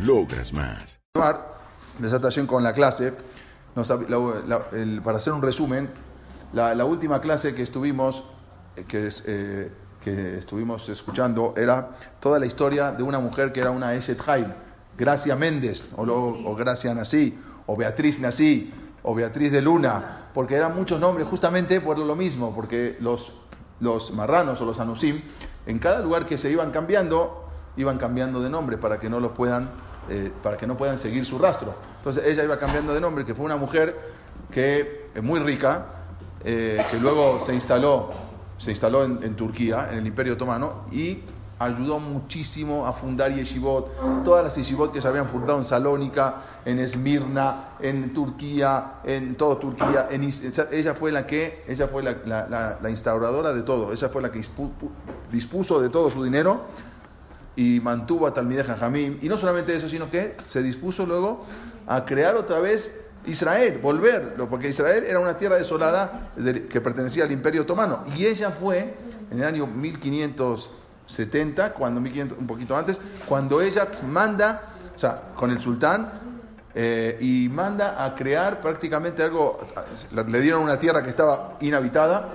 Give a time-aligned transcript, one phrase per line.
[0.00, 1.00] Logras más.
[1.98, 3.12] Desatación con la clase
[3.74, 5.90] para hacer un resumen,
[6.52, 8.24] la, última clase que estuvimos,
[8.76, 13.70] eh, que, eh, que, estuvimos escuchando era toda la historia de una mujer que era
[13.70, 14.52] una Eshet Hail,
[14.96, 17.36] Gracia Méndez, o, o Gracia Nací,
[17.66, 18.72] o Beatriz Nací,
[19.02, 23.32] o Beatriz de Luna, porque eran muchos nombres justamente por lo mismo, porque los,
[23.80, 25.22] los marranos o los anusim,
[25.66, 29.32] en cada lugar que se iban cambiando, iban cambiando de nombre para que no los
[29.32, 29.70] puedan
[30.10, 31.74] eh, para que no puedan seguir su rastro.
[31.98, 33.98] Entonces ella iba cambiando de nombre, que fue una mujer
[34.50, 35.86] que es muy rica,
[36.44, 38.10] eh, que luego se instaló,
[38.58, 41.20] se instaló en, Turquía, en el Imperio Otomano, y
[41.58, 46.78] ayudó muchísimo a fundar yeshivot, todas las yeshivot que se habían fundado en Salónica, en
[46.80, 53.54] Esmirna, en Turquía, en toda Turquía, ella fue la que, ella fue la, la, instauradora
[53.54, 54.42] de todo, ella fue la que
[55.30, 56.62] dispuso de todo su dinero
[57.56, 59.18] y mantuvo a Talmideh Jajamim.
[59.22, 61.44] Y no solamente eso, sino que se dispuso luego
[61.86, 66.30] a crear otra vez Israel, volver, porque Israel era una tierra desolada
[66.68, 68.04] que pertenecía al Imperio Otomano.
[68.16, 68.94] Y ella fue
[69.30, 75.60] en el año 1570, cuando, un poquito antes, cuando ella manda, o sea, con el
[75.60, 76.20] sultán,
[76.74, 79.60] eh, y manda a crear prácticamente algo,
[80.10, 82.28] le dieron una tierra que estaba inhabitada,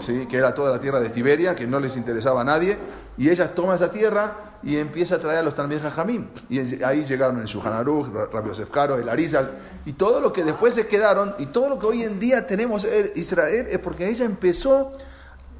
[0.00, 0.26] ¿sí?
[0.26, 2.76] que era toda la tierra de Tiberia, que no les interesaba a nadie,
[3.16, 6.26] y ella toma esa tierra y empieza a traer a los Jajamim.
[6.48, 8.68] Y ahí llegaron el Shuhan Aruch, Rabbi Yosef
[8.98, 9.50] el Arizal,
[9.84, 12.84] y todo lo que después se quedaron, y todo lo que hoy en día tenemos
[12.84, 14.92] en Israel, es porque ella empezó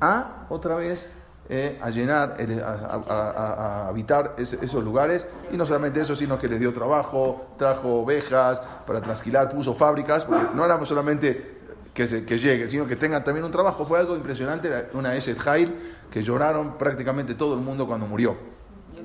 [0.01, 1.11] a, otra vez,
[1.51, 6.73] eh, a llenar, a, habitar esos lugares, y no solamente eso, sino que les dio
[6.73, 11.54] trabajo, trajo ovejas para trasquilar, puso fábricas, porque no éramos solamente
[11.95, 13.85] que, se, que llegue, sino que tengan también un trabajo.
[13.85, 15.73] Fue algo impresionante, una Eshet Jair,
[16.11, 18.37] que lloraron prácticamente todo el mundo cuando murió.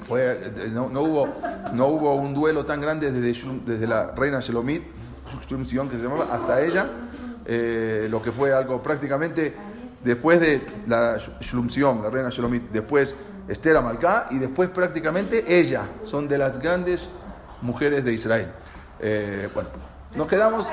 [0.05, 0.38] Fue,
[0.73, 1.28] no, hubo,
[1.73, 4.83] no hubo un duelo tan grande desde, desde la reina Shelomit,
[5.47, 5.66] que
[5.97, 6.89] se llamaba, hasta ella,
[7.45, 9.53] eh, lo que fue algo prácticamente
[10.03, 13.16] después de la Shlumsion, la reina Shelomit, después
[13.47, 17.09] Esther Amalcá y después prácticamente ella, son de las grandes
[17.61, 18.51] mujeres de Israel.
[18.99, 19.69] Eh, bueno,
[20.16, 20.67] nos quedamos...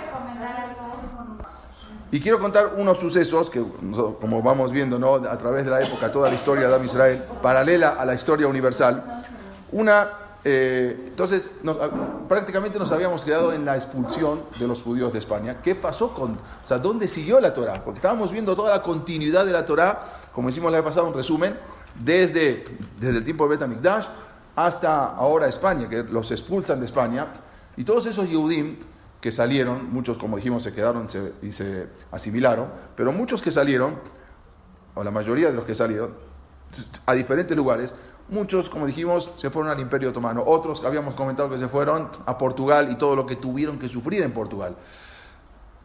[2.12, 5.14] Y quiero contar unos sucesos que, como vamos viendo ¿no?
[5.14, 9.24] a través de la época, toda la historia de Israel, paralela a la historia universal.
[9.72, 10.10] Una,
[10.44, 11.50] eh, entonces,
[12.28, 15.60] prácticamente nos habíamos quedado en la expulsión de los judíos de España.
[15.60, 17.82] ¿Qué pasó con, o sea, dónde siguió la Torah?
[17.82, 19.98] Porque estábamos viendo toda la continuidad de la Torah,
[20.32, 21.58] como hicimos la vez pasada, un resumen,
[22.04, 22.64] desde,
[23.00, 24.06] desde el tiempo de Betamikdash
[24.54, 27.26] hasta ahora España, que los expulsan de España.
[27.76, 28.78] Y todos esos Yehudim
[29.20, 31.06] que salieron, muchos como dijimos se quedaron
[31.42, 33.98] y se asimilaron, pero muchos que salieron,
[34.94, 36.14] o la mayoría de los que salieron,
[37.06, 37.94] a diferentes lugares,
[38.28, 42.36] muchos como dijimos se fueron al Imperio Otomano, otros habíamos comentado que se fueron a
[42.38, 44.76] Portugal y todo lo que tuvieron que sufrir en Portugal.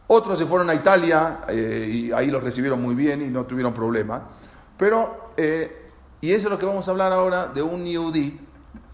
[0.08, 3.72] Otros se fueron a Italia eh, y ahí los recibieron muy bien y no tuvieron
[3.72, 4.28] problema.
[4.76, 5.90] Pero, eh,
[6.20, 8.38] y eso es lo que vamos a hablar ahora de un Yehudi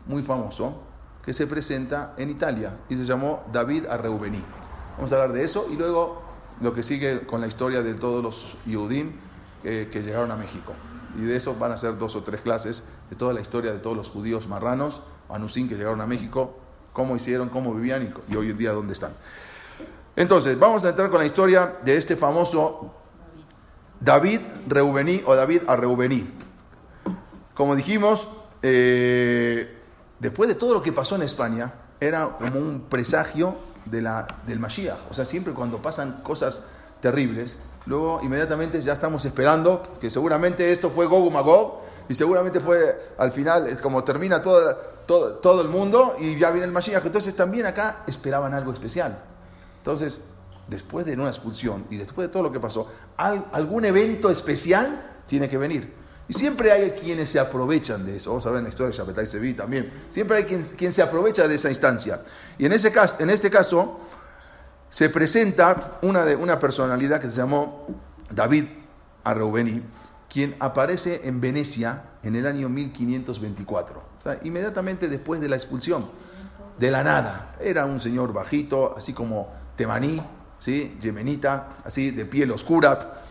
[0.06, 0.82] muy famoso,
[1.28, 4.42] que se presenta en Italia y se llamó David Arreubení.
[4.96, 6.22] Vamos a hablar de eso y luego
[6.62, 9.12] lo que sigue con la historia de todos los Yehudim
[9.62, 10.72] que, llegaron a México.
[11.18, 13.78] Y de eso van a ser dos o tres clases de toda la historia de
[13.78, 16.56] todos los judíos marranos, anusín que llegaron a México,
[16.94, 19.12] cómo hicieron, cómo vivían y, hoy en día dónde están.
[20.16, 22.94] Entonces, vamos a entrar con la historia de este famoso
[24.00, 26.26] David Reubení o David Arreubení.
[27.54, 28.30] Como dijimos,
[28.62, 29.77] eh,
[30.18, 34.58] después de todo lo que pasó en España, era como un presagio de la, del
[34.58, 35.10] Mashiach.
[35.10, 36.62] O sea, siempre cuando pasan cosas
[37.00, 37.56] terribles,
[37.86, 43.32] luego inmediatamente ya estamos esperando que seguramente esto fue Gog Magog y seguramente fue al
[43.32, 44.76] final, como termina todo,
[45.06, 47.04] todo, todo el mundo y ya viene el Mashiach.
[47.04, 49.18] Entonces también acá esperaban algo especial.
[49.78, 50.20] Entonces,
[50.68, 55.48] después de una expulsión y después de todo lo que pasó, algún evento especial tiene
[55.48, 55.94] que venir.
[56.28, 58.30] Y siempre hay quienes se aprovechan de eso.
[58.30, 59.90] Vamos a ver en la historia de Shabbatai Sevi también.
[60.10, 62.20] Siempre hay quien, quien, se aprovecha de esa instancia.
[62.58, 63.98] Y en, ese caso, en este caso
[64.90, 67.86] se presenta una, de, una personalidad que se llamó
[68.30, 68.64] David
[69.24, 69.82] Arreubeni,
[70.28, 74.02] quien aparece en Venecia en el año 1524.
[74.18, 76.10] O sea, inmediatamente después de la expulsión.
[76.78, 77.56] de la nada.
[77.60, 80.22] Era un señor bajito, así como temaní,
[80.60, 80.96] ¿sí?
[81.00, 83.22] yemenita, así de piel oscura.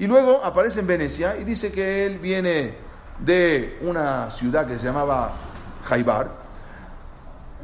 [0.00, 2.74] Y luego aparece en Venecia y dice que él viene
[3.18, 5.34] de una ciudad que se llamaba
[5.82, 6.40] Jaibar.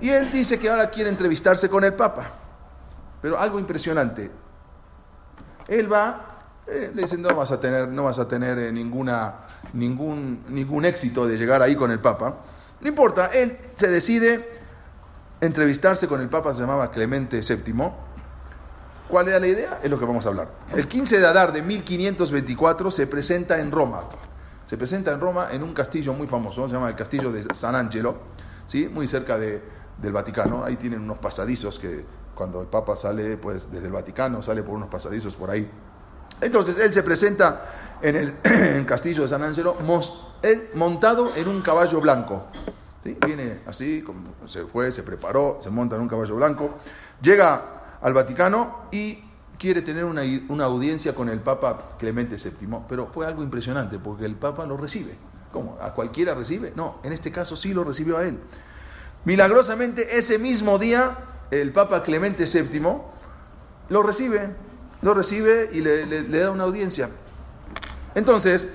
[0.03, 2.27] Y él dice que ahora quiere entrevistarse con el Papa.
[3.23, 4.31] Pero algo impresionante.
[5.67, 6.37] Él va
[6.67, 10.85] eh, le dicen no vas a tener, no vas a tener eh, ninguna, ningún, ningún
[10.85, 12.37] éxito de llegar ahí con el Papa.
[12.83, 14.61] No importa, él se decide
[15.41, 18.06] entrevistarse con el Papa, se llamaba Clemente VII.
[19.09, 19.81] ¿Cuál era la idea?
[19.83, 20.49] Es lo que vamos a hablar.
[20.75, 24.05] El 15 de Adar de 1524 se presenta en Roma.
[24.65, 27.77] Se presenta en Roma en un castillo muy famoso, se llama el castillo de San
[27.77, 28.17] Angelo,
[28.67, 28.89] ¿sí?
[28.89, 29.63] muy cerca de,
[29.99, 30.65] del Vaticano.
[30.65, 32.05] Ahí tienen unos pasadizos que
[32.35, 35.71] cuando el Papa sale pues, desde el Vaticano, sale por unos pasadizos por ahí
[36.41, 39.77] entonces él se presenta en el, castillo de San Angelo,
[40.43, 42.47] él montado en un caballo blanco.
[43.25, 44.05] Viene así,
[44.47, 46.75] se fue, se preparó, se monta en un caballo blanco,
[47.23, 47.76] llega
[48.07, 49.19] al Vaticano y
[49.59, 54.27] quiere tener una, una, audiencia con el Papa Clemente VII, pero fue algo impresionante porque
[54.27, 55.17] el Papa lo recibe.
[55.53, 55.77] ¿Cómo?
[55.81, 56.73] ¿A cualquiera recibe?
[56.77, 58.39] No, en este caso sí lo recibió a él.
[59.25, 61.17] Milagrosamente, ese mismo día,
[61.51, 62.81] el Papa Clemente VII
[63.89, 64.55] lo recibe
[65.03, 67.11] lo recibe y le, da una audiencia.
[68.15, 68.67] Entonces,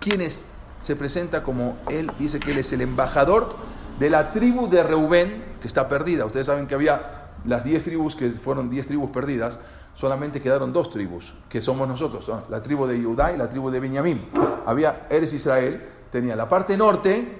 [0.00, 0.44] ¿quién es?
[0.82, 3.56] Se presenta como él, dice que él es el embajador
[3.98, 6.24] de la tribu de Reubén, que está perdida.
[6.24, 9.60] Ustedes saben que había las 10 tribus, que fueron 10 tribus perdidas,
[9.94, 13.80] solamente quedaron dos tribus, que somos nosotros, la tribu de Judá y la tribu de
[13.80, 14.28] Benjamín.
[14.66, 17.38] Había Eres Israel, tenía la parte norte,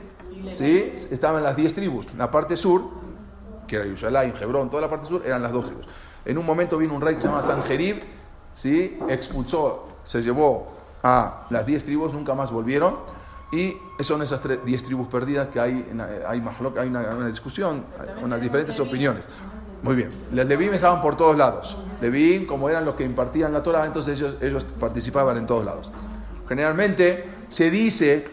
[0.50, 0.92] ¿sí?
[1.10, 2.82] estaban las 10 tribus, la parte sur,
[3.66, 5.86] que era Yerushalayim, Hebrón, toda la parte sur, eran las dos tribus.
[6.24, 8.02] En un momento vino un rey que se llama Sanjerib,
[8.54, 8.98] ¿sí?
[9.08, 10.68] expulsó, se llevó
[11.02, 12.96] a las diez tribus, nunca más volvieron.
[13.52, 15.88] Y son esas diez tribus perdidas que hay,
[16.26, 16.44] hay,
[16.76, 17.84] hay una, una discusión,
[18.20, 19.24] unas diferentes opiniones.
[19.86, 20.10] Muy bien.
[20.32, 21.76] Los Levín estaban por todos lados.
[22.00, 25.92] Levín, como eran los que impartían la Torah, entonces ellos, ellos participaban en todos lados.
[26.48, 28.26] Generalmente se dice,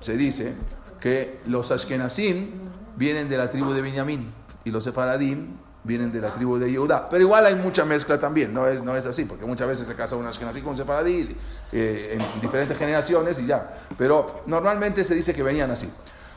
[0.00, 0.54] se dice
[1.00, 2.50] que los Ashkenazim
[2.96, 4.32] vienen de la tribu de Benjamín
[4.64, 7.08] y los Sefaradim vienen de la tribu de Yehudá.
[7.08, 9.94] Pero igual hay mucha mezcla también, no es, no es así, porque muchas veces se
[9.94, 11.36] casa una así con un sefaradí
[11.70, 13.68] eh, en diferentes generaciones y ya.
[13.96, 15.88] Pero normalmente se dice que venían así.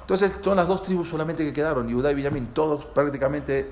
[0.02, 3.72] Entonces son las dos tribus solamente que quedaron, Yehudá y Villamín, todos prácticamente,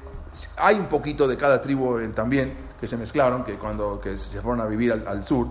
[0.57, 4.61] hay un poquito de cada tribu también que se mezclaron, que cuando que se fueron
[4.61, 5.47] a vivir al, sur,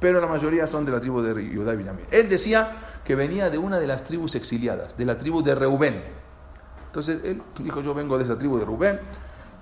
[0.00, 2.06] pero la mayoría son de la tribu de Yehudá y Villamín.
[2.10, 2.70] Él decía
[3.04, 6.04] que venía de una de las tribus exiliadas, de la tribu de Reubén.
[6.86, 9.00] Entonces él dijo, yo vengo de esa tribu de Reubén,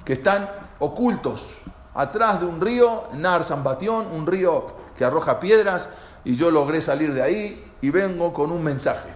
[0.05, 0.49] que están
[0.79, 1.59] ocultos
[1.95, 4.67] atrás de un río, Nar Zambatión, un río
[4.97, 5.89] que arroja piedras,
[6.25, 9.09] y yo logré salir de ahí y vengo con un mensaje.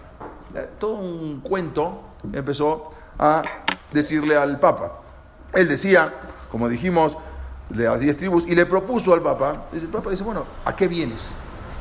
[0.78, 2.02] Todo un cuento
[2.32, 3.42] empezó a
[3.92, 4.99] decirle al Papa.
[5.52, 6.12] Él decía,
[6.50, 7.16] como dijimos,
[7.68, 10.88] de las diez tribus, y le propuso al Papa, el Papa dice, bueno, ¿a qué
[10.88, 11.34] vienes?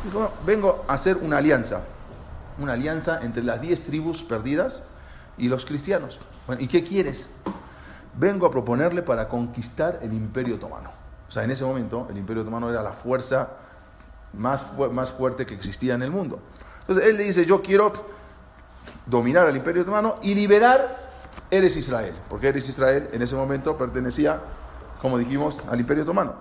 [0.03, 1.81] Dijo, vengo a hacer una alianza,
[2.57, 4.83] una alianza entre las diez tribus perdidas
[5.37, 6.19] y los cristianos.
[6.47, 7.27] Bueno, ¿y qué quieres?
[8.19, 10.91] vengo a proponerle para conquistar el imperio otomano.
[11.27, 13.49] O sea, en ese momento el imperio otomano era la fuerza
[14.33, 16.39] más, más fuerte que existía en el mundo.
[16.81, 17.93] Entonces él le dice, yo quiero
[19.05, 21.08] dominar al imperio otomano y liberar
[21.51, 24.41] Eres Israel, porque Eres Israel en ese momento pertenecía,
[25.01, 26.35] como dijimos, al imperio otomano.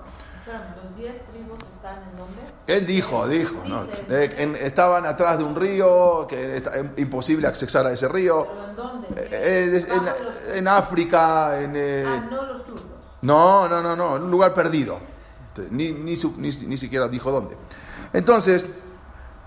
[0.82, 2.40] ¿Los diez tribus están en dónde?
[2.66, 3.86] Él dijo, dijo, no,
[4.56, 6.64] estaban atrás de un río, que es
[6.96, 8.46] imposible accesar a ese río.
[8.68, 9.08] en dónde?
[9.16, 9.86] Eh,
[10.54, 11.72] en, África, en...
[11.74, 12.84] Eh, ah, no los turcos.
[13.22, 14.98] No, no, no, no, en un lugar perdido.
[15.70, 17.56] Ni, ni, ni, siquiera dijo dónde.
[18.12, 18.68] Entonces,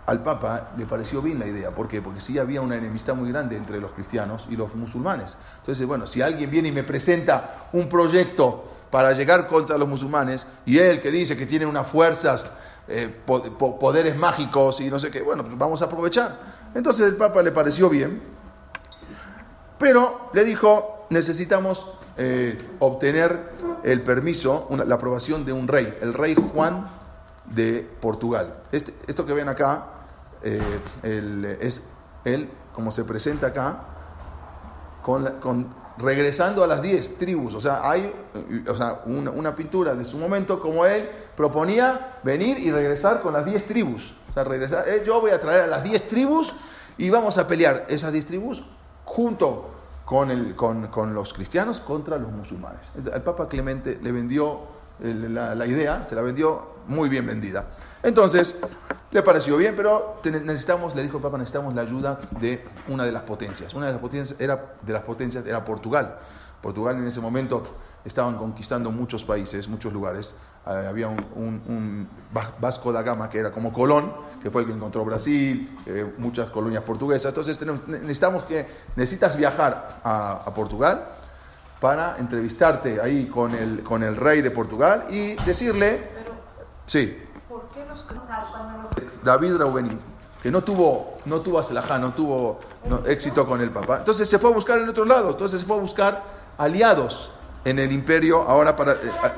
[0.05, 1.72] al Papa le pareció bien la idea.
[1.72, 2.01] ¿Por qué?
[2.01, 5.38] Porque sí había una enemistad muy grande entre los cristianos y los musulmanes.
[5.60, 10.48] Entonces, bueno, si alguien viene y me presenta un proyecto para llegar contra los musulmanes,
[10.65, 12.51] y él que dice que tiene unas fuerzas
[12.88, 15.22] eh, poderes mágicos y no sé qué.
[15.22, 16.39] Bueno, pues vamos a aprovechar.
[16.74, 18.22] Entonces el Papa le pareció bien,
[19.77, 23.51] pero le dijo, necesitamos eh, obtener
[23.84, 26.88] el permiso, la aprobación de un rey, el rey Juan
[27.53, 28.62] de Portugal.
[28.72, 29.86] Este, esto que ven acá
[30.43, 31.84] eh, es
[32.24, 33.84] él, como se presenta acá,
[35.01, 37.55] con, regresando a las diez tribus.
[37.55, 38.13] O sea, hay
[38.67, 43.46] o sea, una, pintura de su momento como él proponía venir y regresar con las
[43.46, 44.13] diez tribus.
[44.29, 46.53] O sea, regresar, eh, yo voy a traer a las diez tribus
[46.98, 48.63] y vamos a pelear esas diez tribus
[49.03, 49.70] junto
[50.05, 52.91] con, el, con, con los cristianos contra los musulmanes.
[52.96, 57.66] El Papa Clemente le vendió la, idea, se la vendió muy bien vendida.
[58.04, 58.56] Entonces,
[59.12, 63.12] le pareció bien, pero necesitamos, le dijo el Papa, necesitamos la ayuda de una de
[63.12, 63.74] las potencias.
[63.74, 66.18] Una de las potencias era, de las potencias era Portugal.
[66.62, 67.64] Portugal en ese momento
[68.06, 70.36] estaban conquistando muchos países, muchos lugares.
[70.68, 74.62] Eh, había un, un- un Va- Vasco da Gama que era como Colón, que fue
[74.62, 77.30] el que encontró Brasil, eh, muchas colonias portuguesas.
[77.30, 81.04] Entonces necesitamos que necesitas viajar a, a Portugal
[81.80, 86.10] para entrevistarte ahí con el, con el rey de Portugal y decirle,
[86.92, 87.18] sí,
[87.48, 88.04] ¿por qué los
[89.24, 89.98] David Raubeni,
[90.44, 93.98] que no tuvo, no tuvo aslajá, no tuvo no, éxito con el Papa.
[94.00, 96.24] Entonces se fue a buscar en otros lados, entonces se fue a buscar
[96.58, 97.32] aliados
[97.64, 99.34] en el imperio ahora para eh, a-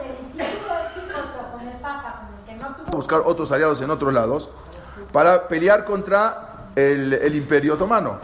[2.91, 4.49] buscar otros aliados en otros lados
[5.11, 8.17] para pelear contra el, el imperio otomano.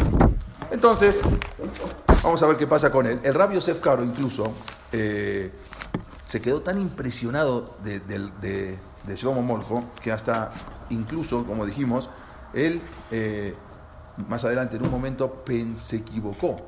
[0.71, 1.21] Entonces,
[2.23, 3.19] vamos a ver qué pasa con él.
[3.23, 4.51] El rabio Yosef Caro incluso
[4.91, 5.51] eh,
[6.25, 7.99] se quedó tan impresionado de,
[9.09, 10.51] de Shlomo Moljo que hasta
[10.89, 12.09] incluso, como dijimos,
[12.53, 13.55] él eh,
[14.27, 15.43] más adelante en un momento
[15.75, 16.61] se equivocó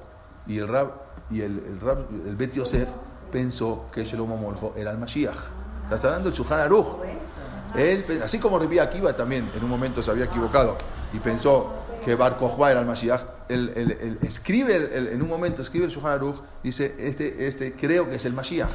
[0.48, 0.92] y el rab
[1.30, 2.90] y el, el rab, el Bet Yosef
[3.32, 5.38] pensó que Shlomo Moljo era el Mashiach.
[5.92, 6.88] Está hablando el Shulchan Aruch.
[7.76, 10.78] Él, así como Rabbi Akiva también en un momento se había equivocado
[11.14, 11.72] y pensó
[12.04, 16.38] que Bar Kokhba era el Mashiach, él, escribe, en un momento escribe el Shulchan Aruch,
[16.64, 18.72] dice, este, este creo que es el Mashiach.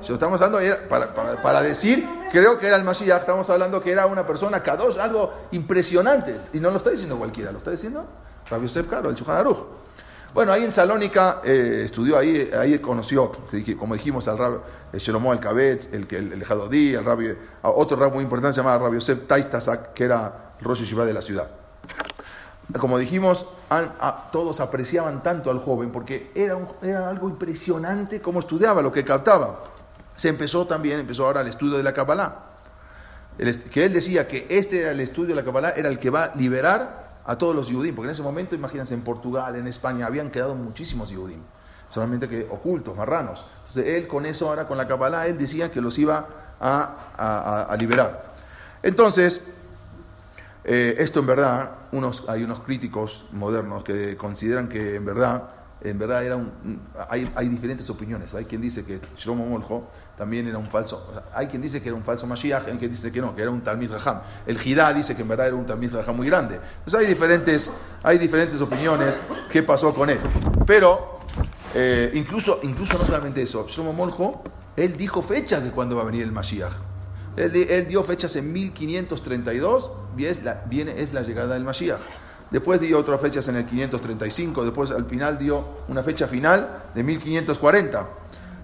[0.00, 3.92] Si estamos hablando para, para- para decir, creo que era el Mashiach, estamos hablando que
[3.92, 6.36] era una persona Kadosh, algo impresionante.
[6.52, 8.04] Y no lo está diciendo cualquiera, lo está diciendo
[8.48, 9.58] Rabbi Yosef Karo, el Shulchan Aruch.
[10.34, 13.30] Bueno, ahí en Salónica eh, estudió, ahí, ahí conoció,
[13.78, 14.60] como dijimos, al Rab
[14.92, 18.78] el Shlomo Alkabetz, el, el, el el rabbi, a otro rab muy importante se llamaba
[18.84, 21.48] Rabbi Yosef Taistasak, que era el Rosh Yeshiva de la ciudad.
[22.78, 23.44] Como dijimos,
[24.30, 29.64] todos apreciaban tanto al joven porque era, era algo impresionante cómo estudiaba, lo que captaba.
[30.16, 32.36] Se empezó también, empezó ahora el estudio de la Kabbalah.
[33.72, 36.24] Que él decía que este era el estudio de la Kabbalah, era el que va
[36.24, 40.06] a liberar a todos los Yudim, porque en ese momento, imagínense, en Portugal, en España,
[40.06, 41.40] habían quedado muchísimos Yudim,
[41.88, 43.46] solamente que ocultos, marranos.
[43.68, 46.26] Entonces él con eso, ahora con la Kabbalah, él decía que los iba
[46.60, 48.24] a- a liberar.
[48.82, 49.40] Entonces,
[50.64, 55.44] eh, esto en verdad, unos, hay unos críticos modernos que consideran que en verdad,
[55.84, 56.50] en verdad era un,
[57.08, 58.34] hay, hay diferentes opiniones.
[58.34, 61.82] Hay quien dice que Shlomo Moljo también era un falso, o sea, hay quien dice
[61.82, 64.20] que era un falso Mashiach, hay quien dice que no, que era un Talmid Raham.
[64.46, 66.60] El Jidá dice que en verdad era un Talmid Raham muy grande.
[66.78, 67.72] Entonces hay diferentes,
[68.02, 69.20] hay diferentes opiniones
[69.50, 70.20] qué pasó con él.
[70.66, 71.18] Pero
[71.74, 74.42] eh, incluso, incluso no solamente eso, Shlomo Moljo,
[74.76, 76.72] él dijo fechas de cuándo va a venir el Mashiach.
[77.36, 82.00] Él, él dio fechas en 1532 y es la, viene, es la llegada del Mashiach.
[82.52, 87.02] Después dio otras fechas en el 535, después al final dio una fecha final de
[87.02, 88.06] 1540.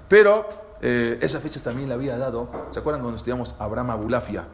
[0.07, 0.47] Pero
[0.83, 4.45] eh, esa fecha también la había dado, ¿se acuerdan cuando estudiamos Abraham Abulafia?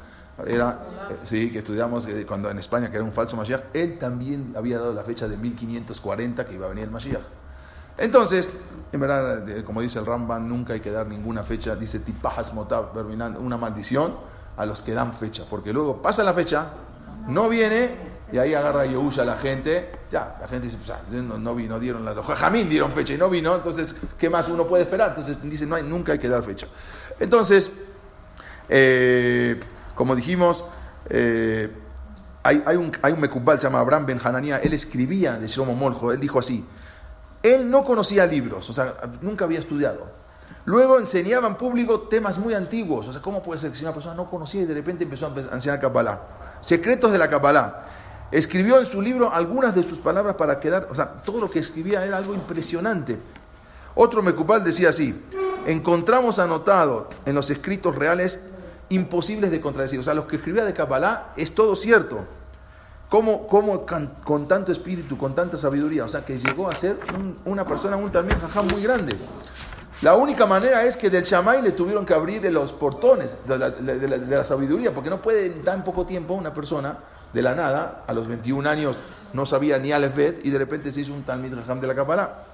[0.47, 0.79] Era,
[1.11, 4.55] eh, sí, que estudiamos eh, cuando en España, que era un falso Mashiach, él también
[4.57, 7.23] había dado la fecha de 1540 que iba a venir el Mashiach.
[7.99, 8.51] Entonces,
[8.93, 12.97] en verdad, como dice el Ramban, nunca hay que dar ninguna fecha, dice tipajas motab,
[12.97, 14.15] una maldición
[14.57, 16.69] a los que dan fecha, porque luego pasa la fecha,
[17.27, 21.01] no viene y ahí agarra Yehush a la gente, ya, la gente dice, pues, ah,
[21.11, 24.67] no, no vino, dieron la, Jamín dieron fecha y no vino, entonces, ¿qué más uno
[24.67, 25.11] puede esperar?
[25.11, 26.67] Entonces dice, no hay, nunca hay que dar fecha.
[27.21, 27.71] Entonces,
[28.69, 29.61] eh,
[29.95, 30.65] como dijimos,
[31.11, 31.71] eh,
[32.43, 36.13] hay, hay un, hay un se llama Abraham Ben Hananía, él escribía de Shlomo Moljo,
[36.13, 36.65] él dijo así,
[37.43, 40.25] él no conocía libros, o sea, nunca había estudiado.
[40.67, 43.93] Luego enseñaba en público temas muy antiguos, o sea, ¿cómo puede ser que si una
[43.93, 46.21] persona no conocía y de repente empezó a empe- a enseñar Kabbalah?
[46.61, 47.85] Secretos de la Kabbalah.
[48.35, 51.61] Escribió en su libro algunas de sus palabras para quedar, o sea, todo lo que
[51.61, 53.17] escribía era algo impresionante.
[53.95, 55.15] Otro Mecupal decía así,
[55.67, 58.41] encontramos anotado en los escritos reales
[58.89, 60.01] imposibles de contradecir.
[60.01, 62.25] O sea, los que escribía de Kabbalah es todo cierto.
[63.09, 63.87] ¿Cómo, cómo
[64.25, 66.05] con tanto espíritu, con tanta sabiduría?
[66.05, 69.17] O sea, que llegó a ser un- una persona, un también jajam muy grande.
[70.03, 73.71] La única manera es que del Shamay le tuvieron que abrir los portones de la,
[73.71, 76.99] de la- de la sabiduría, porque no puede en tan poco tiempo una persona
[77.35, 78.97] de la nada, a los 21 años,
[79.33, 81.95] no sabía ni Aleph Bet y de repente se hizo un Talmid Raham de la
[81.95, 82.45] Kabbalah.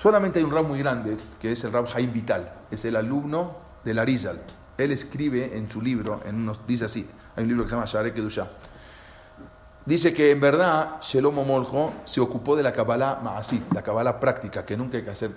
[0.00, 3.58] Solamente hay un rab muy grande, que es el rab Jaim Vital, es el alumno
[3.84, 4.40] del Arizal.
[4.78, 7.86] Él escribe en su libro, en unos, dice así, hay un libro que se llama
[7.86, 8.48] Sharek Kedusha.
[9.84, 14.64] Dice que en verdad Shelomo Moljo se ocupó de la Kabbalah Maasit, la Kabbalah práctica,
[14.64, 15.30] que nunca hay que hacer.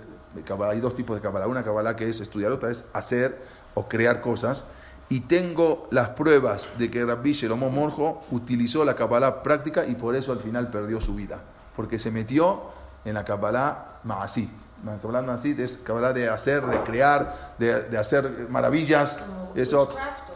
[0.70, 1.46] Hay dos tipos de Kabbalah.
[1.46, 3.38] Una Kabbalah que es estudiar, otra es hacer
[3.74, 4.64] o crear cosas.
[5.08, 10.16] Y tengo las pruebas de que Rabbi Shelomo Moljo utilizó la Kabbalah práctica y por
[10.16, 11.38] eso al final perdió su vida.
[11.76, 12.62] Porque se metió
[13.04, 14.50] en la Kabbalah Maasit.
[14.84, 19.18] La Kabbalah Maasit es Kabbalah de hacer, de crear, de, de hacer maravillas.
[19.54, 19.90] Eso,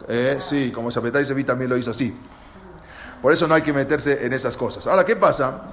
[0.07, 2.15] eh, sí, como Shapetai Sevi también lo hizo así.
[3.21, 4.87] Por eso no hay que meterse en esas cosas.
[4.87, 5.63] Ahora, ¿qué pasa?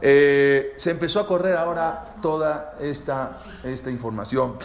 [0.00, 4.56] eh, se empezó a correr ahora toda esta, esta información,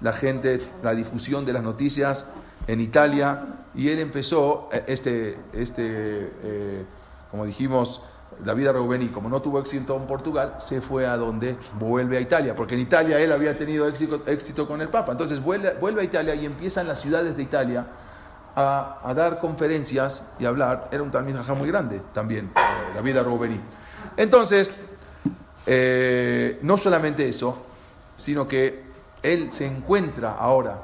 [0.00, 2.26] la gente, la difusión de las noticias
[2.66, 6.84] en Italia, y él empezó, eh, este, este eh,
[7.30, 8.00] como dijimos,
[8.44, 12.54] David Reubení, como no tuvo éxito en Portugal, se fue a donde vuelve a Italia,
[12.56, 15.12] porque en Italia él había tenido éxito, éxito con el Papa.
[15.12, 17.86] Entonces vuelve, vuelve a Italia y empieza en las ciudades de Italia
[18.56, 20.88] a, a dar conferencias y hablar.
[20.90, 23.60] Era un Talmud muy grande también, eh, David Reubení.
[24.16, 24.72] Entonces,
[25.66, 27.56] eh, no solamente eso,
[28.16, 28.84] sino que
[29.22, 30.78] él se encuentra ahora.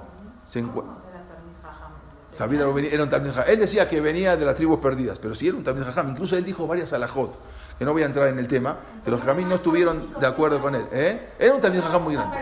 [2.38, 2.60] David
[2.92, 3.32] era un Talmud.
[3.46, 6.10] Él decía que venía de las tribus perdidas, pero sí era un Talmud Jajam.
[6.10, 7.36] Incluso él dijo varias alajot,
[7.78, 10.60] que no voy a entrar en el tema, que los Jajamín no estuvieron de acuerdo
[10.62, 10.84] con él.
[10.92, 11.28] ¿eh?
[11.38, 12.36] Era un Talmud Jajam muy grande.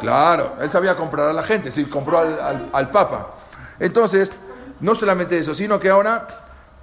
[0.00, 3.34] Claro, él sabía comprar a la gente, sí, compró al, al- al Papa.
[3.78, 4.32] Entonces,
[4.80, 6.26] no solamente eso, sino que ahora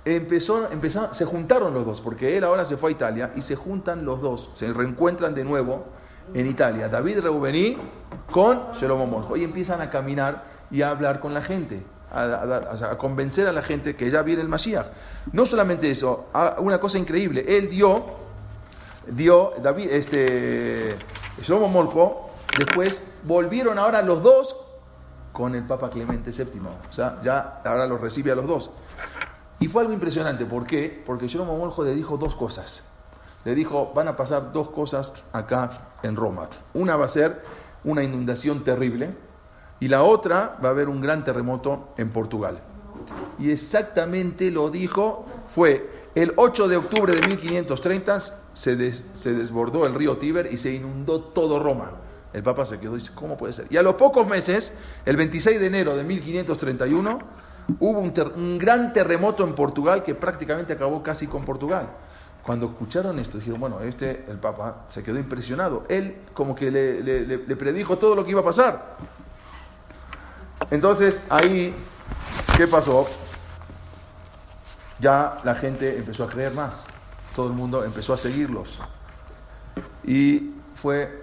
[0.06, 3.56] empezó, empezó- se juntaron los dos, porque él ahora se fue a Italia y se
[3.56, 5.86] juntan los dos, se reencuentran de nuevo
[6.34, 6.88] en Italia.
[6.88, 7.77] David Reubení
[8.32, 11.84] con Jeromo Moljo y empiezan a caminar y a hablar con la gente.
[12.13, 14.88] A, convencer a la gente que ya viene el Mashiach.
[15.32, 18.20] No solamente eso, a- una cosa increíble, él dio
[19.08, 20.89] dio David, este,
[21.41, 24.56] Shlomo Moljo, después volvieron ahora los dos
[25.32, 26.62] con el Papa Clemente VII.
[26.89, 28.70] O sea, ya ahora los recibe a los dos.
[29.60, 30.46] Y fue algo impresionante.
[30.46, 31.03] ¿Por qué?
[31.06, 32.84] Porque Shlomo le dijo dos cosas.
[33.46, 35.72] Le dijo, van a pasar dos cosas acá
[36.03, 36.48] en Roma.
[36.74, 37.41] Una va a ser
[37.84, 39.15] una inundación terrible
[39.81, 42.59] y la otra va a haber un gran terremoto en Portugal.
[43.39, 48.19] Y exactamente lo dijo, fue el 8 de octubre de 1530
[48.53, 51.91] se, des- se desbordó el río Tíber y se inundó todo Roma.
[52.31, 53.65] El Papa se quedó y dice, ¿cómo puede ser?
[53.71, 54.71] Y a los pocos meses,
[55.05, 57.19] el 26 de enero de 1531,
[57.79, 61.88] hubo un, gran terremoto en Portugal que prácticamente acabó casi con Portugal.
[62.43, 65.83] Cuando escucharon esto, dijeron, bueno, este, el Papa, se quedó impresionado.
[65.89, 68.95] Él como que le predijo todo lo que iba a pasar.
[70.70, 71.74] Entonces, ahí,
[72.56, 73.08] ¿qué pasó?
[75.00, 76.86] Ya la gente empezó a creer más.
[77.36, 78.80] Todo el mundo empezó a seguirlos.
[80.04, 81.21] Y fue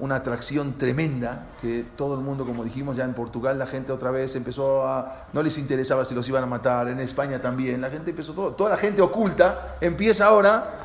[0.00, 4.10] una atracción tremenda que todo el mundo, como dijimos ya en Portugal, la gente otra
[4.10, 5.26] vez empezó a...
[5.32, 8.52] No les interesaba si los iban a matar, en España también, la gente empezó todo,
[8.54, 10.80] toda la gente oculta empieza ahora,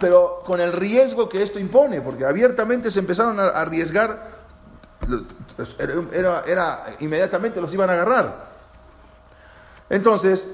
[0.00, 4.43] pero con el riesgo que esto impone, porque abiertamente se empezaron a arriesgar,
[6.12, 8.46] era, era- inmediatamente los iban a agarrar.
[9.90, 10.48] Entonces,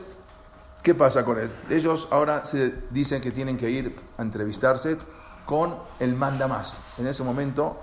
[0.82, 1.56] ¿Qué pasa con eso?
[1.68, 4.96] Ellos ahora se dicen que tienen que ir a entrevistarse
[5.44, 6.78] con el mandamás.
[6.96, 7.76] En ese momento,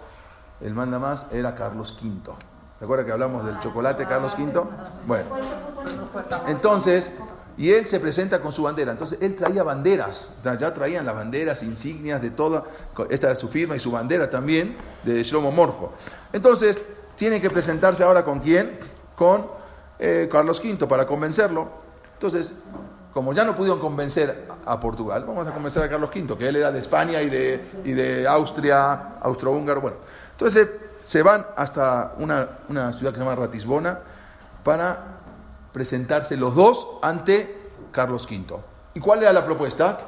[0.61, 2.33] el mandamás era Carlos V.
[2.79, 4.63] ¿Se acuerda que hablamos del chocolate Carlos V?
[5.05, 5.29] Bueno,
[6.47, 7.11] entonces,
[7.57, 8.91] y él se presenta con su bandera.
[8.91, 12.63] Entonces, él traía banderas, o sea, ya traían las banderas, insignias de toda,
[13.09, 15.93] esta es su firma y su bandera también, de Shlomo Morjo.
[16.33, 16.83] Entonces,
[17.15, 18.77] tiene que presentarse ahora con quién?
[19.15, 19.47] Con
[19.97, 21.67] eh, Carlos V para convencerlo.
[22.13, 22.53] Entonces,
[23.11, 26.57] como ya no pudieron convencer a Portugal, vamos a convencer a Carlos V, que él
[26.57, 29.81] era de España y de, y de Austria, austrohúngaro.
[29.81, 29.97] Bueno,
[30.33, 30.67] entonces
[31.03, 33.97] se van hasta una, una ciudad que se llama Ratisbona
[34.63, 35.16] para
[35.77, 37.55] presentarse los dos ante
[37.91, 38.57] Carlos V.
[38.95, 39.99] ¿Y cuál era la propuesta?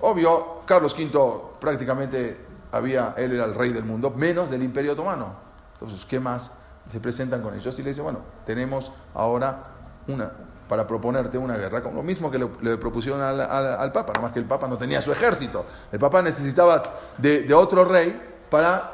[0.00, 2.38] Obvio, Carlos V prácticamente
[2.70, 5.30] había, él era el rey del mundo, menos del Imperio Otomano.
[5.72, 6.52] Entonces, ¿qué más?
[6.88, 9.58] Se presentan con ellos y le dicen, bueno, tenemos ahora
[10.06, 10.30] una,
[10.68, 14.30] para proponerte una guerra, con lo mismo que le, propusieron al, al- al Papa, nomás
[14.30, 15.66] que el Papa no tenía su ejército.
[15.90, 16.80] El Papa necesitaba
[17.18, 18.16] de, otro rey
[18.48, 18.92] para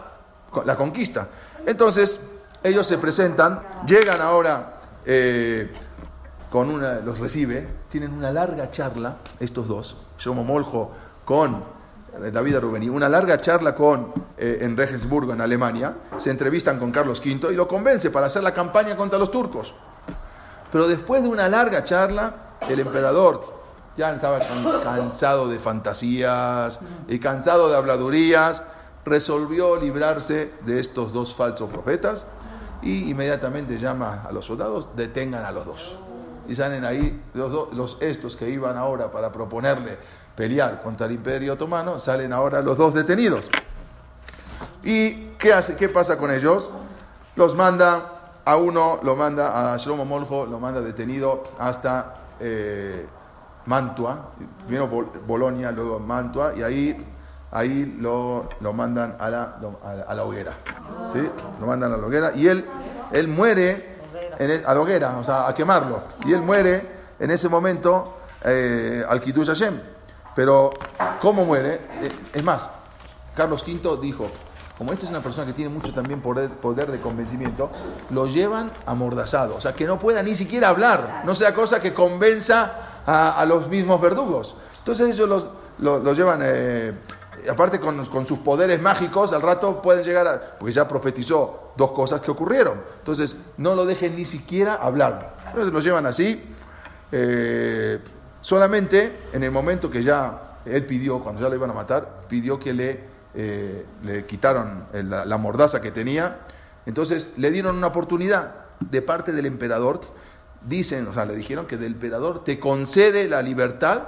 [0.64, 1.28] la conquista.
[1.66, 2.18] Entonces,
[2.62, 5.70] ellos se presentan, llegan ahora eh,
[6.50, 10.90] con una, los recibe, tienen una larga charla, estos dos, Yomo Moljo
[11.24, 11.62] con
[12.22, 16.90] eh, David Rubení, una larga charla con, eh, en Regensburgo, en Alemania, se entrevistan con
[16.90, 19.74] Carlos V y lo convence para hacer la campaña contra los turcos.
[20.70, 22.34] Pero después de una larga charla,
[22.68, 23.62] el emperador
[23.96, 28.62] ya estaba can- cansado de fantasías y cansado de habladurías,
[29.04, 32.24] resolvió librarse de estos dos falsos profetas
[32.82, 35.94] y inmediatamente llama a los soldados, detengan a los dos.
[36.48, 39.96] Y salen ahí los, dos- los estos que iban ahora para proponerle
[40.36, 43.48] pelear contra el imperio otomano, salen ahora los dos detenidos.
[44.82, 46.68] ¿Y qué, hace, qué pasa con ellos?
[47.36, 53.06] Los manda, a uno lo manda, a Shlomo Moljo lo manda detenido hasta eh,
[53.66, 54.30] Mantua,
[54.66, 57.11] primero Bol- Bolonia, luego Mantua, y ahí,
[57.52, 59.56] ahí lo, lo mandan a la,
[60.08, 60.52] a la- hoguera.
[61.12, 61.20] ¿sí?
[61.60, 62.64] Lo mandan a la hoguera y él,
[63.12, 63.96] él muere
[64.38, 66.00] e- a la hoguera, o sea, a quemarlo.
[66.26, 66.86] Y él muere
[67.20, 69.80] en ese momento eh, al Kiddush Hashem.
[70.34, 70.78] Pero,
[71.20, 71.74] ¿cómo muere?
[72.02, 72.70] Eh, Es más,
[73.36, 74.32] Carlos V dijo,
[74.78, 77.70] como esta es una persona que tiene mucho también poder, poder de convencimiento,
[78.10, 81.92] lo llevan amordazado, o sea, que no pueda ni siquiera hablar, no sea cosa que
[81.92, 82.72] convenza
[83.06, 84.56] a, los mismos verdugos.
[84.78, 85.46] Entonces ellos los,
[85.78, 86.92] los- los llevan, eh,
[87.48, 92.20] aparte con, sus poderes mágicos, al rato pueden llegar a, porque ya profetizó dos cosas
[92.20, 95.34] que ocurrieron, entonces no lo dejen ni siquiera hablar.
[95.48, 96.42] Entonces lo llevan así,
[97.10, 97.98] eh,
[98.40, 102.58] solamente en el momento que ya él pidió, cuando ya lo iban a matar, pidió
[102.58, 103.00] que le,
[103.34, 106.38] eh, le quitaron el- la, la mordaza que tenía.
[106.86, 110.00] Entonces le dieron una oportunidad de parte del emperador.
[110.62, 114.02] Dicen, o sea, le dijeron que del emperador te concede la libertad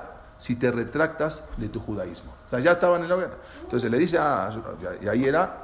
[0.45, 2.31] si te retractas de tu judaísmo.
[2.47, 3.33] O sea, ya estaban en la hoguera.
[3.63, 4.51] Entonces le dice a,
[5.01, 5.57] y ahí era,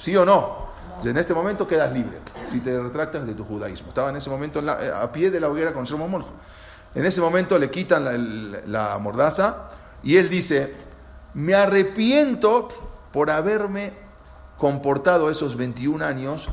[0.00, 0.68] sí o no.
[0.84, 2.16] Entonces, en este momento quedas libre
[2.48, 3.88] si te retractas de tu judaísmo.
[3.88, 6.30] Estaba en ese momento eh, a pie de la hoguera con Shlomo Moljo.
[6.94, 9.70] En ese momento le quitan la mordaza
[10.04, 10.72] y él dice,
[11.34, 12.68] me arrepiento
[13.12, 13.94] por haberme
[14.58, 16.50] comportado esos 21 años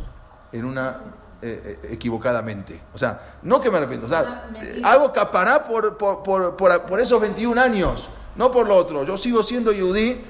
[0.52, 0.97] en una
[1.43, 2.79] eh, eh, equivocadamente.
[2.93, 6.99] O sea, no que me arrepiento, o sea, eh, hago capará por, por, por, por,
[7.01, 9.03] esos 21 años, no por lo otro.
[9.03, 10.21] Yo sigo siendo yudí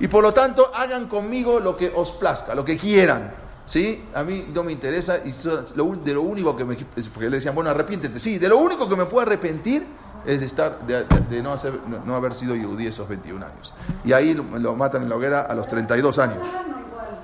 [0.00, 3.32] y por lo tanto hagan conmigo lo que os plazca, lo que quieran.
[3.64, 4.02] ¿Sí?
[4.14, 6.74] A mí no me interesa y de lo único que me...
[6.74, 8.18] Porque le decían, bueno, arrepiéntete.
[8.18, 9.84] Sí, de lo único que me puedo arrepentir
[10.26, 13.44] es de, estar, de, de- de no, hacer, no, no haber sido yudí esos 21
[13.44, 13.74] años.
[14.06, 16.48] Y ahí lo, lo matan en la hoguera a los 32 años.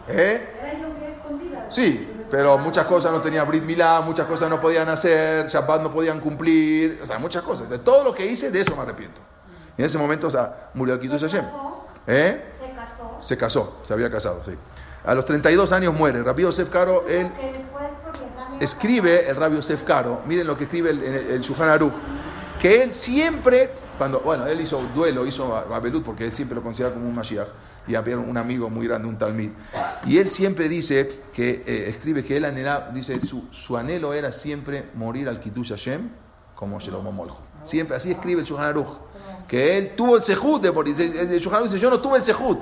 [0.07, 0.51] ¿Eh?
[1.71, 5.93] Sí, pero muchas cosas no tenía Brit Milá, muchas cosas no podían hacer, Shabbat no
[5.93, 7.71] podían cumplir, o sea, muchas cosas.
[7.71, 9.21] De todo lo que hice, de eso me arrepiento.
[9.79, 11.45] Y en ese momento, o sea, murió el Kiddush Hashem.
[12.09, 12.45] ¿Eh?
[12.59, 13.17] Se casó.
[13.21, 14.51] Se casó, se había casado, sí.
[15.05, 16.25] A los 32 años muere.
[16.25, 17.31] Rabbi Yosef Caro, él
[18.59, 21.95] escribe, el Rabbi Yosef Caro, miren lo que escribe el, el, el Aruch,
[22.59, 26.93] que él siempre, cuando, bueno, él hizo duelo, hizo a porque él siempre lo considera
[26.93, 27.49] como un Mashiach,
[27.87, 29.51] y había un amigo muy grande, un Talmid,
[30.07, 34.33] y él siempre dice, que eh, escribe que él anhelaba, dice, su, su anhelo era
[34.33, 36.09] siempre morir al Kiddush Hashem,
[36.55, 37.39] como Shlomo Moljo.
[37.63, 38.97] Siempre, así escribe el Shulchan Aruch,
[39.49, 42.25] que él tuvo el sejud de morir, el Shulchan Aruch dice, yo no tuve el
[42.25, 42.59] sejud,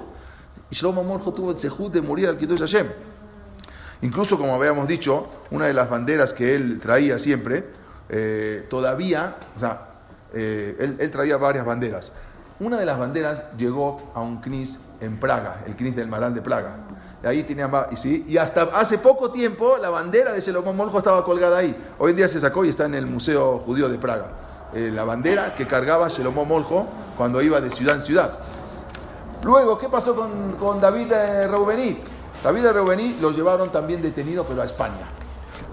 [0.71, 2.89] y Shlomo Moljo tuvo el sejud de morir al Kiddush Hashem.
[4.03, 7.65] Incluso, como habíamos dicho, una de las banderas que él traía siempre,
[8.09, 9.92] eh, todavía, o sea,
[10.35, 12.13] eh, él, traía varias banderas.
[12.61, 16.43] Una de las banderas llegó a un CNIS en Praga, el CNIS del Maral de
[16.43, 16.77] Praga.
[17.23, 20.99] Y ahí tenía, y, sí, y hasta hace poco tiempo la bandera de Shalom Moljo
[20.99, 21.77] estaba colgada ahí.
[21.99, 24.31] Hoy en día se sacó y está en el Museo Judío de Praga.
[24.75, 28.39] Eh, la bandera que cargaba Shalom Moljo cuando iba de ciudad en ciudad.
[29.43, 31.99] Luego, ¿qué pasó con, con David eh, Reubení?
[32.43, 35.07] David Reubení lo llevaron también detenido, pero a España.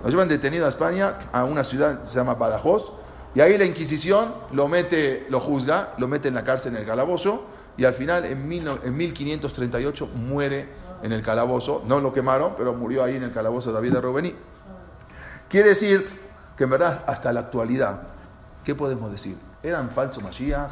[0.03, 2.91] Lo llevan detenido a España, a una ciudad que se llama Badajoz,
[3.35, 6.87] y ahí la Inquisición lo mete, lo juzga, lo mete en la cárcel, en el
[6.87, 7.45] calabozo,
[7.77, 10.67] y al final, en, mil no- en 1538, muere
[11.03, 11.81] en el calabozo.
[11.87, 14.35] No lo quemaron, pero murió ahí en el calabozo David Reubení.
[15.47, 16.05] Quiere decir
[16.57, 18.01] que en verdad, hasta la actualidad,
[18.63, 19.37] ¿qué podemos decir?
[19.63, 20.71] ¿Era un falso Mashiach?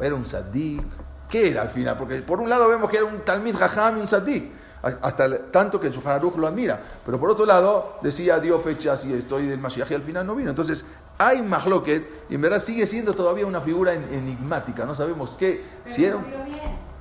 [0.00, 0.82] ¿Era un Saddik?
[1.28, 1.96] ¿Qué era al final?
[1.98, 4.50] Porque por un lado vemos que era un Talmid Jajam y un Saddik,
[4.82, 6.80] hasta tanto que el Shulchan lo admira.
[7.04, 10.34] Pero por otro lado, decía, dio fechas y estoy del Mashiach y al final no
[10.34, 10.50] vino.
[10.50, 10.84] Entonces,
[11.18, 14.84] hay Mahloket y en verdad sigue siendo todavía una figura en- enigmática.
[14.84, 15.64] No sabemos qué,
[16.16, 16.24] un...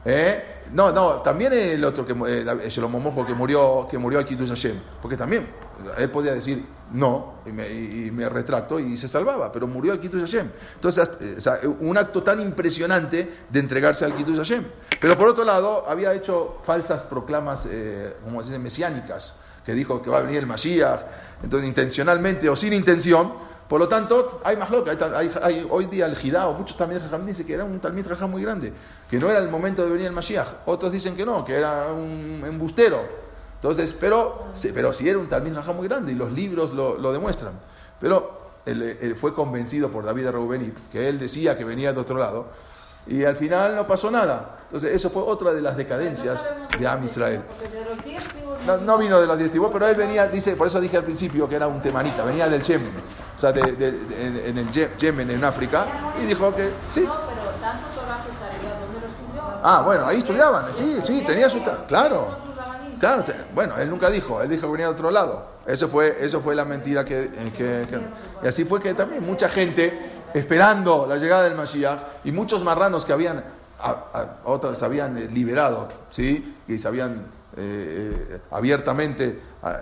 [0.10, 0.44] ¿Eh?
[0.74, 4.50] No, no, también el otro que eh, Shlomo Mojo que murió, que murió al Kiddush
[4.50, 5.46] Hashem, porque también
[5.98, 8.12] él podía decir no y me, y-
[8.88, 10.50] y se salvaba, pero murió al Kiddush Hashem.
[10.76, 14.64] Entonces, eh, un acto tan impresionante de entregarse al Kiddush Hashem.
[15.00, 20.02] Pero por otro lado, había hecho falsas proclamas, eh, como se dice, mesiánicas, que dijo
[20.02, 21.02] que va a venir el Mashiach,
[21.44, 23.34] entonces intencionalmente o sin intención.
[23.68, 24.92] Por lo tanto, hay más loca.
[25.16, 28.08] Hay, hay- hoy día el Jidá o muchos Talmid Jajam dicen que era un Talmid
[28.08, 28.72] Jajam muy grande,
[29.10, 30.48] que no era el momento de venir el Mashiach.
[30.66, 33.02] Otros dicen que no, que era un embustero.
[33.56, 36.98] Entonces, pero, sí, pero si era un Talmid Jajam muy grande y los libros lo,
[36.98, 37.54] lo demuestran.
[38.00, 42.18] Pero él, él fue convencido por David Reubení, que él decía que venía de otro
[42.18, 42.46] lado,
[43.08, 44.60] y al final no pasó nada.
[44.68, 46.46] Entonces, eso fue otra de las decadencias
[46.78, 47.42] de Am Israel.
[48.66, 50.98] Los No, no vino de las diez tribus, pero él venía, dice, por eso dije
[50.98, 52.92] al principio que era un temanita, venía del Yemen,
[53.38, 55.86] o sea, de, de- de- en, el Ye- Yemen, en África,
[56.20, 57.02] y dijo que sí.
[57.06, 59.42] No, pero tanto Torah que sabía, ¿dónde lo estudió?
[59.64, 61.62] Ah, bueno, ahí estudiaban, sí, sí, tenía su...
[61.88, 62.30] Claro,
[63.00, 63.24] claro,
[63.54, 65.46] bueno, él nunca dijo, él dijo que venía de otro lado.
[65.68, 68.02] Eso fue, eso fue la mentira que, que- que-
[68.44, 69.94] Y así fue que también mucha gente
[70.34, 73.44] esperando la llegada del Mashiach y muchos marranos que habían,
[73.80, 76.56] a, a- otras habían eh, liberado, ¿sí?
[76.68, 77.12] Y se habían
[77.58, 79.78] eh, eh, abiertamente, ah,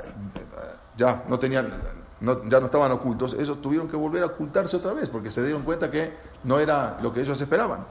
[0.97, 1.71] ya no tenían,
[2.21, 5.43] no- ya no estaban ocultos, esos tuvieron que volver a ocultarse otra vez porque se
[5.43, 7.85] dieron cuenta que no era lo que ellos esperaban.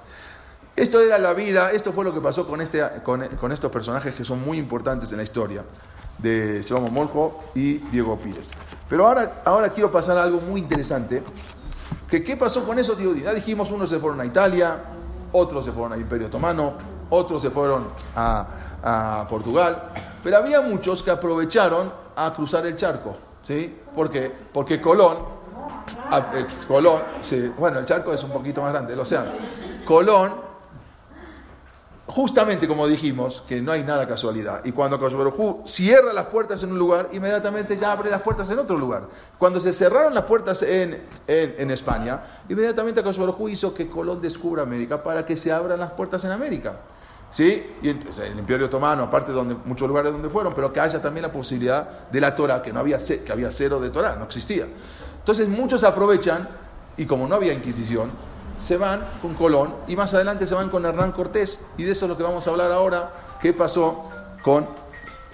[0.76, 4.14] Esto era la vida, esto fue lo que pasó con, este, con, con estos personajes
[4.14, 5.64] que son muy importantes en la historia
[6.18, 8.50] de Shlomo Moljo y Diego Pires.
[8.88, 11.22] Pero ahora, ahora quiero pasar a algo muy interesante,
[12.08, 13.18] que qué pasó con esos judíos.
[13.22, 14.82] Ya dijimos, unos se fueron a Italia,
[15.32, 16.72] otros se fueron al Imperio Otomano,
[17.10, 18.46] otros se fueron a,
[18.82, 19.90] a Portugal,
[20.24, 23.76] pero había muchos que aprovecharon a cruzar el charco, ¿sí?
[23.94, 24.32] ¿Por qué?
[24.52, 25.18] Porque Colón,
[26.10, 27.02] a- eh, Colón,
[27.56, 29.30] bueno, el charco es un poquito más grande, el océano.
[29.84, 30.54] Colón
[32.06, 34.64] justamente como dijimos, que no hay nada casualidad.
[34.64, 38.58] Y cuando Hu cierra las puertas en un lugar, inmediatamente ya abre las puertas en
[38.58, 39.04] otro lugar.
[39.38, 45.02] Cuando se cerraron las puertas en, en, España, inmediatamente Hu hizo que Colón descubra América
[45.02, 46.76] para que se abran las puertas en América.
[47.34, 47.78] ¿Sí?
[47.82, 51.22] Y entonces, el Imperio Otomano, aparte de muchos lugares donde fueron, pero que haya también
[51.22, 54.66] la posibilidad de la Torah, que no había, que había cero de Torah, no existía.
[55.18, 56.48] Entonces muchos aprovechan,
[56.96, 58.12] y como no había Inquisición,
[58.62, 61.58] se van con Colón y más adelante se van con Hernán Cortés.
[61.76, 64.08] Y de eso es lo que vamos a hablar ahora, qué pasó
[64.44, 64.68] con,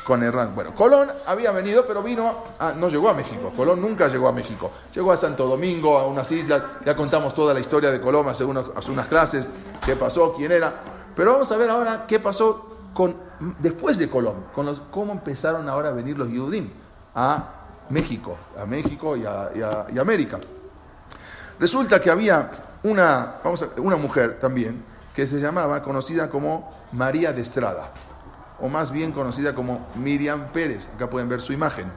[0.06, 0.54] con Hernán.
[0.54, 3.52] Bueno, Colón había venido, pero vino, a- no llegó a México.
[3.54, 4.70] Colón nunca llegó a México.
[4.94, 6.62] Llegó a Santo Domingo, a unas islas.
[6.86, 9.46] Ya contamos toda la historia de Colón hace, unos- hace unas clases,
[9.84, 10.80] qué pasó, quién era.
[11.20, 13.14] Pero vamos a ver ahora qué pasó con,
[13.58, 16.70] después de Colón, con los, cómo empezaron ahora a venir los Yudim
[17.14, 17.44] a
[17.90, 20.38] México, a México y a, América.
[21.58, 22.50] Resulta que había
[22.84, 24.82] una, vamos a- una mujer también
[25.14, 27.90] que se llamaba, conocida como María de Estrada,
[28.58, 30.88] o más bien conocida como Miriam Pérez.
[30.96, 31.92] Acá pueden ver su imagen.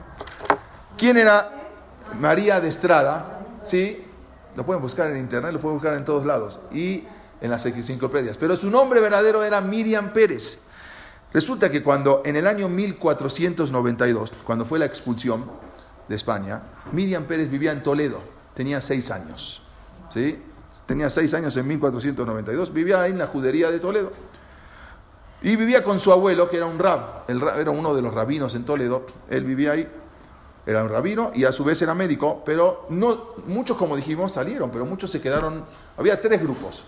[0.98, 1.50] ¿Quién era
[2.20, 3.40] María de Estrada?
[3.64, 4.06] Sí,
[4.54, 7.04] lo pueden buscar en internet, lo pueden buscar en todos lados y
[7.40, 8.36] en las enciclopedias.
[8.36, 10.60] Pero su nombre verdadero era Miriam Pérez.
[11.32, 15.44] Resulta que cuando en el año 1492, cuando fue la expulsión
[16.08, 18.20] de España, Miriam Pérez vivía en Toledo,
[18.54, 19.62] tenía seis años.
[20.12, 20.38] ¿sí?
[20.86, 24.12] Tenía seis años en 1492, vivía ahí en la judería de Toledo.
[25.42, 28.14] Y vivía con su abuelo, que era un rab, el rab era uno de los
[28.14, 29.86] rabinos en Toledo, él vivía ahí,
[30.66, 34.70] era un rabino y a su vez era médico, pero no, muchos, como dijimos, salieron,
[34.70, 35.64] pero muchos se quedaron,
[35.98, 36.84] había tres grupos.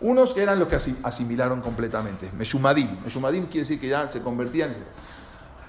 [0.00, 2.88] Unos que eran los que asi- asimilaron completamente, Meshumadim.
[3.04, 4.70] Meshumadim quiere decir que ya se convertían.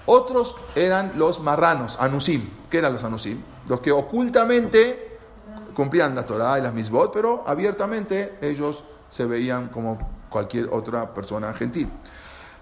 [0.06, 2.48] Otros eran los marranos, Anusim.
[2.70, 3.40] ¿Qué eran los Anusim?
[3.68, 5.18] Los que ocultamente
[5.74, 11.52] cumplían la Torah y las misbot, pero abiertamente ellos se veían como cualquier otra persona
[11.52, 11.88] gentil.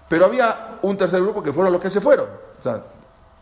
[0.09, 2.27] Pero había un tercer grupo que fueron los que se fueron.
[2.59, 2.83] O sea,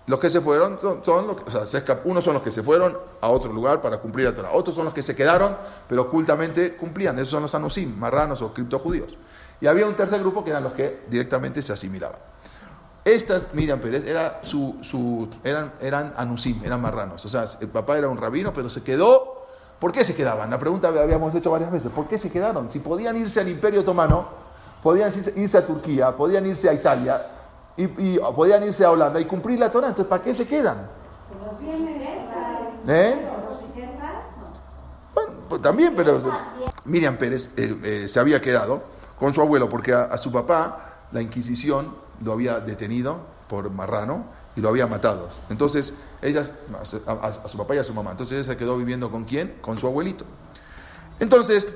[0.09, 2.97] los que se fueron son, son los que, o unos son los que se fueron
[3.21, 4.49] a otro lugar para cumplir la Torah.
[4.53, 5.55] Otros son los que se quedaron,
[5.87, 7.15] pero ocultamente cumplían.
[7.19, 9.15] Esos son los anusim, marranos o criptojudíos.
[9.61, 12.17] Y había un tercer grupo que eran los que directamente se asimilaban.
[13.05, 17.23] Estas, Miriam Pérez, era su, su- eran, eran anusim, eran marranos.
[17.25, 19.45] O sea, el papá era un rabino, pero se quedó.
[19.79, 20.49] ¿Por qué se quedaban?
[20.49, 21.91] La pregunta la habíamos hecho varias veces.
[21.91, 22.71] ¿Por qué se quedaron?
[22.71, 24.25] Si podían irse al Imperio Otomano,
[24.81, 27.27] podían irse a Turquía, podían irse a Italia,
[27.83, 29.87] y, y podían irse a Holanda y cumplir la Torah.
[29.89, 30.87] Entonces, ¿para qué se quedan?
[32.87, 33.15] ¿Eh?
[35.13, 36.21] Bueno, pues también, pero
[36.85, 38.83] Miriam Pérez eh, eh, se había quedado
[39.17, 44.25] con su abuelo porque a, a su papá la Inquisición lo había detenido por marrano
[44.55, 45.27] y lo había matado.
[45.49, 46.53] Entonces, ellas,
[47.07, 48.11] a, a- a su papá y a su mamá.
[48.11, 49.55] Entonces, ella se quedó viviendo con quién?
[49.61, 50.25] Con su abuelito.
[51.19, 51.67] Entonces,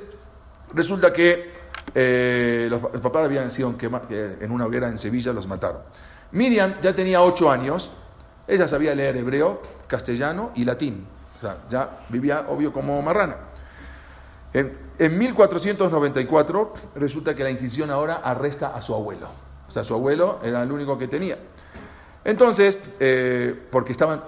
[0.74, 1.52] resulta que
[1.96, 3.74] eh, los, los papás habían sido
[4.10, 5.82] en una hoguera en Sevilla, los mataron.
[6.32, 7.92] Miriam ya tenía ocho años,
[8.48, 11.06] ella sabía leer hebreo, castellano y latín.
[11.70, 13.36] Ya vivía, obvio, como marrana.
[14.54, 19.28] En, en 1494 resulta que la Inquisición ahora arresta a su abuelo.
[19.68, 21.38] O sea, su abuelo era el único que tenía.
[22.24, 24.24] Entonces, eh, porque estaban,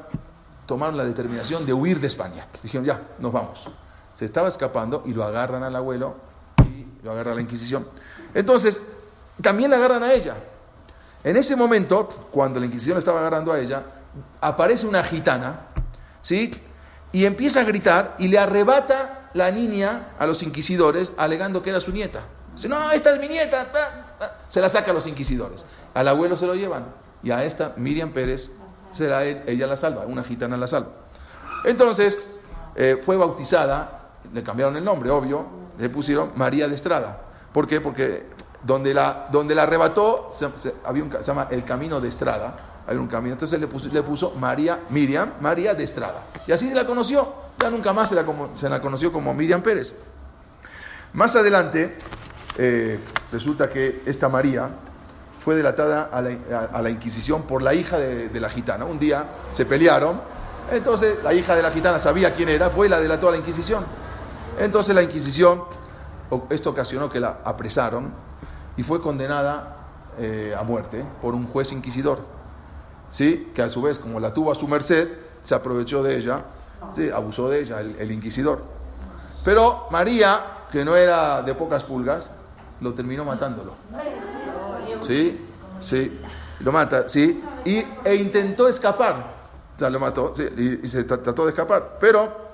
[0.65, 2.45] tomaron la determinación de huir de España.
[2.61, 3.67] Dijeron, ya, nos vamos.
[4.13, 6.15] Se estaba escapando y lo agarran al abuelo
[7.05, 7.87] lo agarra la Inquisición.
[8.33, 8.81] Entonces,
[9.41, 10.35] también la agarran a ella.
[11.23, 13.83] En ese momento, cuando la Inquisición estaba agarrando a ella,
[14.41, 15.61] aparece una gitana,
[16.21, 16.51] ¿sí?
[17.11, 21.79] Y empieza a gritar y le arrebata la niña a los inquisidores, alegando que era
[21.79, 22.21] su nieta.
[22.55, 23.71] Dice, no, esta es mi nieta.
[23.71, 24.31] pa, pa".
[24.47, 25.63] Se la saca a los inquisidores.
[25.93, 26.85] Al abuelo se lo llevan.
[27.21, 28.49] Y a esta, Miriam Pérez,
[28.91, 30.89] se la, ella la salva, una gitana la salva.
[31.65, 32.19] Entonces,
[32.75, 37.19] eh, fue bautizada, le cambiaron el nombre, obvio, le pusieron María de Estrada.
[37.51, 37.81] ¿Por qué?
[37.81, 38.23] Porque
[38.63, 42.55] donde la, donde la arrebató, se, había un, se llama el camino de Estrada,
[42.87, 46.23] hay un camino, entonces le puso, le puso María, Miriam, María de Estrada.
[46.47, 48.25] Y así se la conoció, ya nunca más se la,
[48.57, 49.93] se la conoció como Miriam Pérez.
[51.13, 51.95] Más adelante,
[52.57, 52.99] eh,
[53.31, 54.69] resulta que esta María
[55.39, 58.85] fue delatada a la, a la Inquisición por la hija de, de la gitana.
[58.85, 60.19] Un día se pelearon,
[60.71, 63.37] entonces la hija de la gitana sabía quién era, fue y la delató a la
[63.37, 63.85] Inquisición.
[64.59, 65.63] Entonces la Inquisición,
[66.49, 68.11] esto ocasionó que la apresaron
[68.77, 69.77] y fue condenada
[70.17, 72.19] eh, a muerte por un juez inquisidor,
[73.11, 73.51] ¿sí?
[73.53, 75.09] que a su vez, como la tuvo a su merced,
[75.43, 76.43] se aprovechó de ella,
[76.95, 77.09] ¿sí?
[77.09, 78.63] abusó de ella el, inquisidor.
[79.43, 80.39] Pero María,
[80.71, 82.31] que no era de pocas pulgas,
[82.81, 83.73] lo terminó matándolo.
[85.05, 85.39] ¿Sí?
[85.81, 86.19] Sí.
[86.61, 87.43] Lo mata, ¿sí?
[87.65, 89.35] Y, e intentó escapar.
[89.75, 90.79] O sea, lo mató ¿sí?
[90.81, 91.97] y, se tra- trató de escapar.
[91.99, 92.44] Pero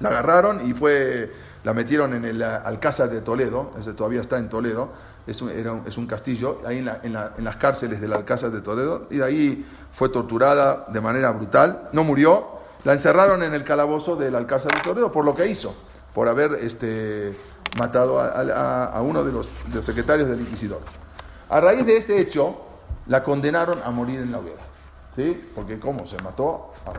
[0.00, 1.32] la agarraron y fue,
[1.64, 4.88] la metieron en el Alcázar de Toledo, ese todavía está en Toledo,
[5.26, 5.50] es un,
[5.86, 9.06] es un castillo, ahí en, la- en la- en las cárceles del Alcázar de Toledo,
[9.10, 12.46] y de ahí fue torturada de manera brutal, no murió,
[12.84, 15.74] la encerraron en el calabozo del Alcázar de Toledo por lo que hizo,
[16.14, 17.36] por haber este,
[17.78, 20.80] matado a, uno de los, de los secretarios del inquisidor.
[21.50, 22.56] A raíz de este hecho,
[23.06, 24.62] la condenaron a morir en la hoguera.
[25.14, 25.50] ¿Sí?
[25.54, 26.06] Porque ¿cómo?
[26.06, 26.72] Se mató.
[26.86, 26.92] Ah.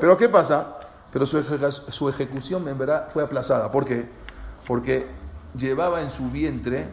[0.00, 0.78] Pero ¿qué pasa?
[1.12, 3.70] Pero su, ejecu- su ejecución en verdad fue aplazada.
[3.72, 4.08] ¿Por qué?
[4.66, 5.06] Porque
[5.56, 6.86] llevaba en su vientre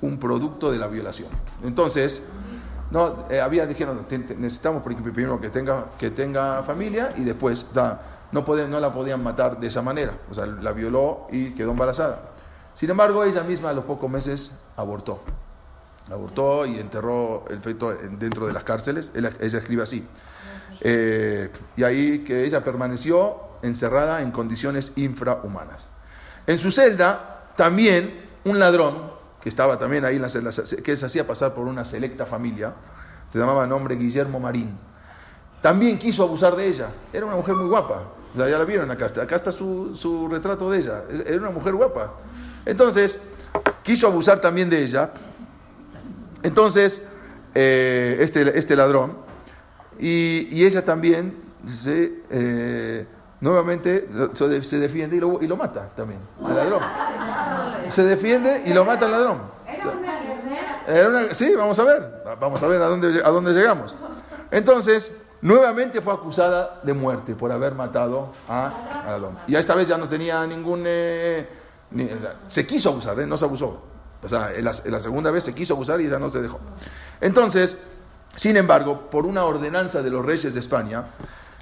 [0.00, 1.28] un producto de la violación.
[1.64, 2.22] Entonces,
[2.90, 7.22] no, eh, había, dijeron, "Te- te- necesitamos pri- primero que tenga, que tenga familia y
[7.24, 8.00] después, da,
[8.32, 10.14] no, no la podían matar de esa manera.
[10.30, 12.30] O sea, la violó y quedó embarazada.
[12.74, 15.20] Sin embargo, ella misma a los pocos meses abortó
[16.10, 19.12] abortó y enterró el feto en- dentro de las cárceles.
[19.14, 20.04] Ella, ella escribe así.
[20.80, 25.86] Eh, y ahí que ella permaneció encerrada en condiciones infrahumanas.
[26.46, 29.10] En su celda, también un ladrón,
[29.42, 30.50] que estaba también ahí en la celda,
[30.82, 32.74] que se hacía pasar por una selecta familia,
[33.32, 34.76] se llamaba nombre Guillermo Marín,
[35.60, 36.88] también quiso abusar de ella.
[37.12, 38.04] Era una mujer muy guapa.
[38.34, 39.06] Ya, la vieron acá.
[39.06, 41.02] Acá está su, su retrato de ella.
[41.26, 42.14] Era una mujer guapa.
[42.64, 43.20] Entonces,
[43.82, 45.10] quiso abusar también de ella.
[46.42, 47.02] Entonces,
[47.54, 49.16] eh, este, este ladrón,
[49.98, 51.34] y, y ella también,
[51.82, 53.06] se, eh,
[53.40, 56.82] nuevamente se de- se defiende y lo, y lo mata también, al ladrón.
[57.90, 59.38] Se defiende y lo mata al ladrón.
[60.86, 63.94] Era una- sí, vamos a ver, vamos a ver a dónde, a dónde llegamos.
[64.50, 69.38] Entonces, nuevamente fue acusada de muerte por haber matado a, Adón.
[69.46, 70.82] Y esta vez ya no tenía ningún...
[70.86, 71.46] eh,
[71.92, 72.08] ni-
[72.46, 73.26] se quiso abusar, ¿eh?
[73.26, 73.82] no se abusó.
[74.22, 76.42] O sea, en la, en la segunda vez se quiso abusar y ya no se
[76.42, 76.58] dejó.
[77.20, 77.76] Entonces,
[78.36, 81.06] sin embargo, por una ordenanza de los reyes de España,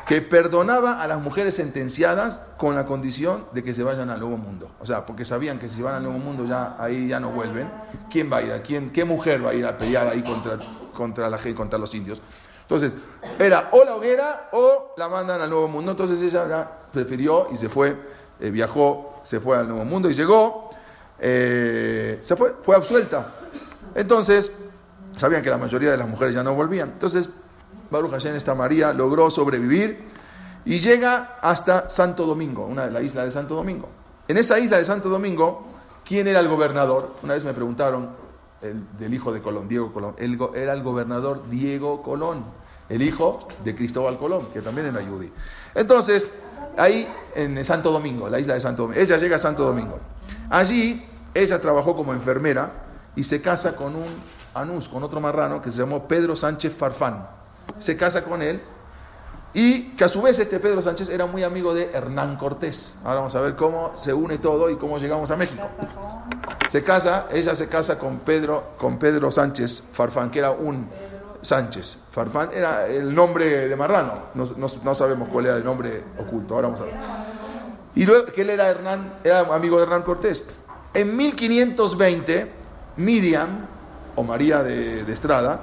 [0.08, 4.38] que perdonaba a las mujeres sentenciadas con la condición de que se vayan al nuevo
[4.38, 4.70] mundo.
[4.80, 7.70] O sea, porque sabían que si van al nuevo mundo ya ahí ya no vuelven.
[8.10, 8.52] ¿Quién va a ir?
[8.52, 10.58] ¿A quién, ¿Qué mujer va a ir a pelear ahí contra,
[10.94, 12.22] contra la gente, contra los indios?
[12.62, 12.94] Entonces,
[13.38, 15.90] era o la hoguera o la mandan al nuevo mundo.
[15.90, 17.94] Entonces ella ya prefirió y se fue,
[18.40, 20.70] eh, viajó, se fue al nuevo mundo y llegó,
[21.18, 23.34] eh, se fue, fue absuelta.
[23.94, 24.52] Entonces,
[25.18, 26.90] sabían que la mayoría de las mujeres ya no volvían.
[26.90, 27.28] Entonces,
[27.90, 29.98] Baruch esta María, logró sobrevivir
[30.64, 33.88] y llega hasta Santo Domingo, una de la isla de Santo Domingo.
[34.28, 35.66] En esa isla de Santo Domingo,
[36.04, 37.14] ¿quién era el gobernador?
[37.22, 38.10] Una vez me preguntaron
[38.60, 40.14] el, del hijo de Colón, Diego Colón.
[40.18, 42.44] El era el gobernador Diego Colón,
[42.88, 45.32] el hijo de Cristóbal Colón, que también era yudí.
[45.74, 46.26] Entonces,
[46.76, 49.98] ahí en Santo Domingo, la isla de Santo Domingo, ella llega a Santo Domingo.
[50.50, 52.70] Allí, ella trabajó como enfermera
[53.16, 54.37] y se casa con un
[54.90, 57.28] con otro marrano que se llamó Pedro Sánchez Farfán.
[57.78, 58.60] Se casa con él
[59.54, 62.96] y que a su vez este Pedro Sánchez era muy amigo de Hernán Cortés.
[63.04, 65.62] Ahora vamos a ver cómo se une todo y cómo llegamos a México.
[66.68, 70.88] Se casa, ella se casa con Pedro, con Pedro Sánchez Farfán, que era un
[71.40, 71.96] Sánchez.
[72.10, 76.54] Farfán era el nombre de Marrano, no, no- no sabemos cuál era el nombre oculto,
[76.54, 76.94] ahora vamos a ver.
[77.94, 80.44] Y luego que él era Hernán, era amigo de Hernán Cortés.
[80.94, 82.52] En 1520,
[82.96, 83.66] Miriam,
[84.18, 85.60] o María de, Estrada,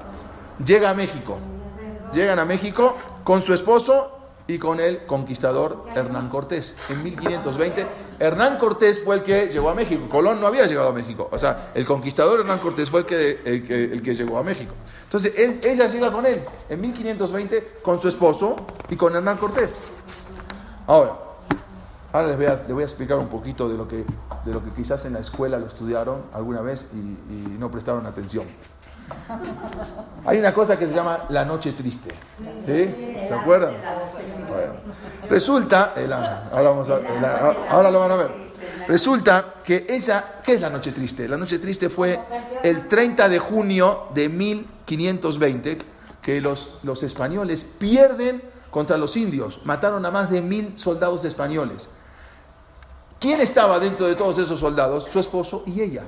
[0.64, 1.38] llega a México.
[2.14, 6.78] Llegan a México con su esposo y con el conquistador Hernán Cortés.
[6.88, 7.86] En 1520,
[8.18, 10.08] Hernán Cortés fue el que llegó a México.
[10.10, 11.28] Colón no había llegado a México.
[11.34, 14.74] O sea, el conquistador Hernán Cortés fue el que, el que, llegó a México.
[15.04, 16.40] Entonces, ella llega con él
[16.70, 18.56] en 1520 con su esposo
[18.90, 19.78] y con Hernán Cortés.
[20.88, 21.25] Ahora,
[22.16, 24.06] ahora les voy a, explicar un poquito de lo, que,
[24.46, 28.46] de lo que quizás en la escuela lo estudiaron alguna vez y, no prestaron atención.
[30.26, 32.10] Hay una cosa que se llama la noche triste.
[32.66, 32.96] ¿Sí?
[33.28, 33.74] ¿Se acuerdan?
[35.30, 35.94] Resulta,
[36.52, 38.46] ahora, vamos a- ahora lo van a ver.
[38.88, 41.28] Resulta que ella, ¿qué es la noche triste?
[41.28, 42.20] La noche triste fue
[42.64, 45.80] el 30 de junio de 1520
[46.22, 49.60] que los, los españoles pierden contra los indios.
[49.66, 51.90] Mataron a más de mil soldados españoles.
[53.20, 55.08] ¿Quién estaba dentro de todos esos soldados?
[55.12, 56.04] Su esposo y ella.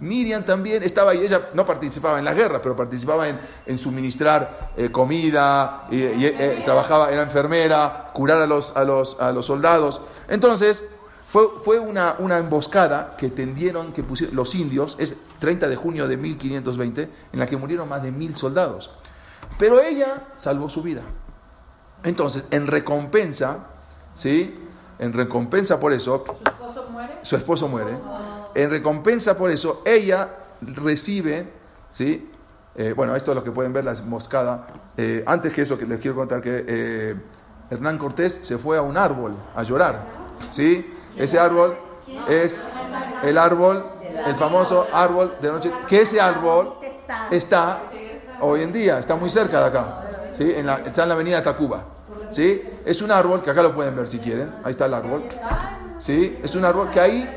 [0.00, 4.70] Miriam también estaba ahí, ella no participaba en la guerra, pero participaba en, en suministrar
[4.76, 9.46] eh, comida, y, y, eh, trabajaba, era enfermera, curar a los, a, los, a los
[9.46, 10.00] soldados.
[10.28, 10.84] Entonces,
[11.28, 16.06] Fue, fue una, una emboscada que tendieron, que pusieron los indios, es 30 de junio
[16.06, 18.90] de 1520, en la que murieron más de mil soldados.
[19.58, 21.02] Pero ella salvó su vida.
[22.04, 23.66] Entonces, en recompensa,
[24.14, 24.56] ¿sí?
[24.98, 27.12] En recompensa por eso, ¿Su esposo muere?
[27.22, 27.98] su esposo muere.
[28.54, 30.28] En recompensa por eso, ella
[30.62, 31.52] recibe,
[31.90, 32.32] ¿sí?
[32.74, 34.66] Eh, bueno, esto es lo que pueden ver, la emboscada.
[34.96, 37.14] Eh, antes que eso, que les quiero contar que eh,
[37.70, 40.06] Hernán Cortés se fue a un árbol a llorar,
[40.50, 40.94] ¿sí?
[41.18, 41.76] Ese árbol
[42.28, 42.58] es
[43.22, 43.84] el árbol,
[44.26, 46.74] el famoso árbol de noche, que ese árbol
[47.30, 47.80] está
[48.40, 50.00] hoy en día, está muy cerca de acá,
[50.36, 50.52] ¿sí?
[50.56, 51.82] En la- está en la avenida Tacuba,
[52.30, 52.62] ¿sí?
[52.84, 55.24] Es un árbol, que acá lo pueden ver si quieren, ahí está el árbol,
[55.98, 56.38] ¿sí?
[56.42, 57.28] Es un árbol que ahí,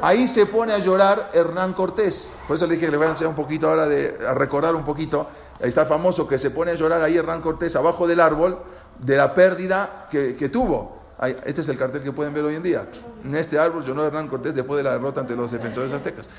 [0.00, 3.10] ahí se pone a llorar Hernán Cortés, por eso le dije que le voy a
[3.10, 5.26] enseñar un poquito ahora, de, a recordar un poquito,
[5.60, 8.58] ahí está famoso que se pone a llorar ahí Hernán Cortés abajo del árbol
[8.98, 11.00] de la pérdida que, que tuvo.
[11.44, 12.86] Este es el cartel que pueden ver hoy en día.
[13.22, 16.30] En este árbol lloró Hernán Cortés después de la derrota ante los defensores aztecas.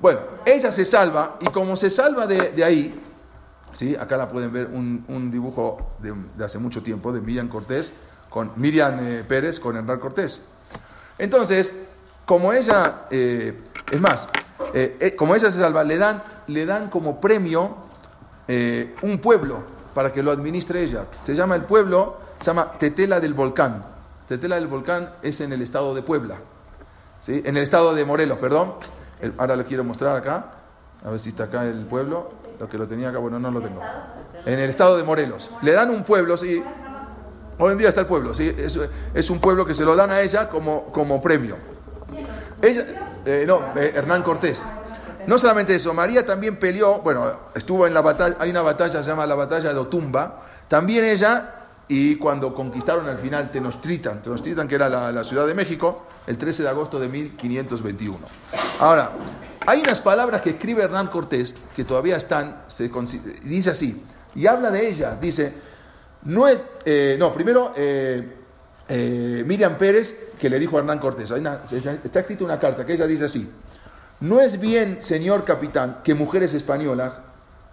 [0.00, 2.98] Bueno, ella se salva y como se salva de, de ahí,
[3.72, 3.96] ¿sí?
[3.96, 6.14] acá la pueden ver un, un dibujo de,
[6.44, 7.92] hace mucho tiempo de Miriam Cortés,
[8.32, 10.40] con Miriam eh, Pérez con Hernán Cortés.
[11.18, 11.74] Entonces,
[12.24, 13.60] como ella, eh,
[13.90, 14.28] es más,
[14.72, 17.92] eh, como ella se salva, le dan, le dan como premio
[19.02, 19.62] un pueblo
[19.94, 21.06] para que lo administre ella.
[21.22, 23.82] Se llama el pueblo, se llama Tetela del Volcán.
[24.28, 26.36] Tetela del Volcán es en el estado de Puebla,
[27.20, 27.42] ¿sí?
[27.44, 28.74] en el estado de Morelos, perdón.
[29.38, 30.52] Ahora lo quiero mostrar acá,
[31.02, 32.30] a ver si está acá el pueblo.
[32.62, 33.80] Lo que lo tenía acá, bueno, no lo tengo.
[34.46, 35.50] En el estado de Morelos.
[35.62, 36.62] Le dan un pueblo, sí.
[37.58, 38.54] Hoy en día está el pueblo, ¿sí?
[38.56, 38.78] es,
[39.14, 41.56] es un pueblo que se lo dan a ella como, como premio.
[42.62, 42.84] Ella,
[43.26, 44.64] eh, no, eh, Hernán Cortés.
[45.26, 49.08] No solamente eso, María también peleó, bueno, estuvo en la batalla, hay una batalla se
[49.08, 51.54] llama la batalla de Otumba, también ella,
[51.88, 56.38] y cuando conquistaron al final Tenochtitlan, Tenochtitlan que era la, la Ciudad de México, el
[56.38, 58.18] 13 de agosto de 1521.
[58.78, 59.10] Ahora,
[59.66, 62.90] hay unas palabras que escribe Hernán Cortés que todavía están, se
[63.42, 64.02] dice así,
[64.34, 65.52] y habla de ella, dice,
[66.24, 68.26] no es, eh, no, primero eh,
[68.88, 73.06] eh, Miriam Pérez que le dijo a Hernán Cortés, está escrita una carta que ella
[73.06, 73.48] dice así,
[74.20, 77.14] no es bien, señor capitán, que mujeres españolas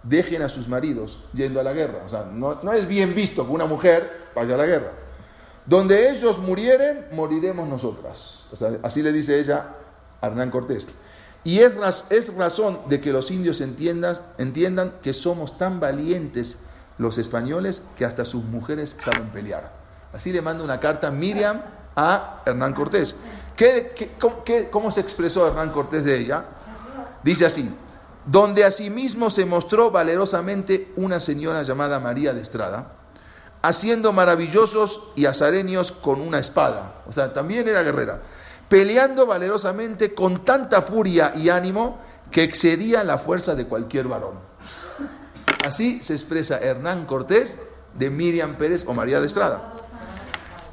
[0.02, 3.46] dejen a sus maridos yendo a la guerra, o sea, no, no es bien visto
[3.46, 4.92] que una mujer vaya a la guerra.
[5.66, 8.46] Donde ellos murieren, moriremos nosotras.
[8.82, 9.66] Así le dice ella
[10.20, 10.88] a Hernán Cortés.
[11.44, 11.72] Y es,
[12.10, 16.58] es razón de que los indios entiendan, entiendan que somos tan valientes
[16.98, 19.72] los españoles que hasta sus mujeres saben pelear.
[20.12, 21.62] Así le manda una carta Miriam
[21.96, 23.16] a Hernán Cortés.
[23.56, 26.44] ¿Qué, qué- cómo, qué- cómo se expresó Hernán Cortés de ella?
[27.22, 27.70] Dice así,
[28.26, 32.92] donde asimismo se mostró valerosamente una señora llamada María de Estrada,
[33.62, 38.20] haciendo maravillosos y azareños con una espada, o sea, también era guerrera,
[38.70, 41.98] peleando valerosamente con tanta furia y ánimo
[42.30, 44.36] que excedía la fuerza de cualquier varón.
[45.66, 47.58] Así se expresa Hernán Cortés
[47.94, 49.72] de Miriam Pérez o María de Estrada.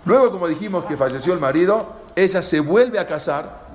[0.05, 3.65] Luego, como dijimos que falleció el marido, ella se vuelve a casar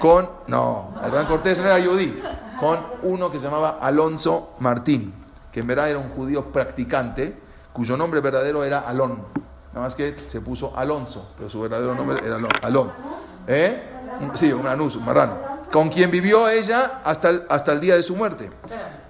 [0.00, 2.18] con, no, Hernán Cortés no era judí,
[2.58, 5.12] con uno que se llamaba Alonso Martín,
[5.52, 7.36] que en verdad era un judío practicante,
[7.74, 9.18] cuyo nombre verdadero era Alón.
[9.76, 12.90] Nada más que se puso Alonso, pero su verdadero nombre era Alón.
[13.46, 13.82] ¿Eh?
[14.22, 15.36] Un- Sí, un anus, un marrano.
[15.70, 18.48] Con quien vivió ella hasta el, hasta el día de su muerte.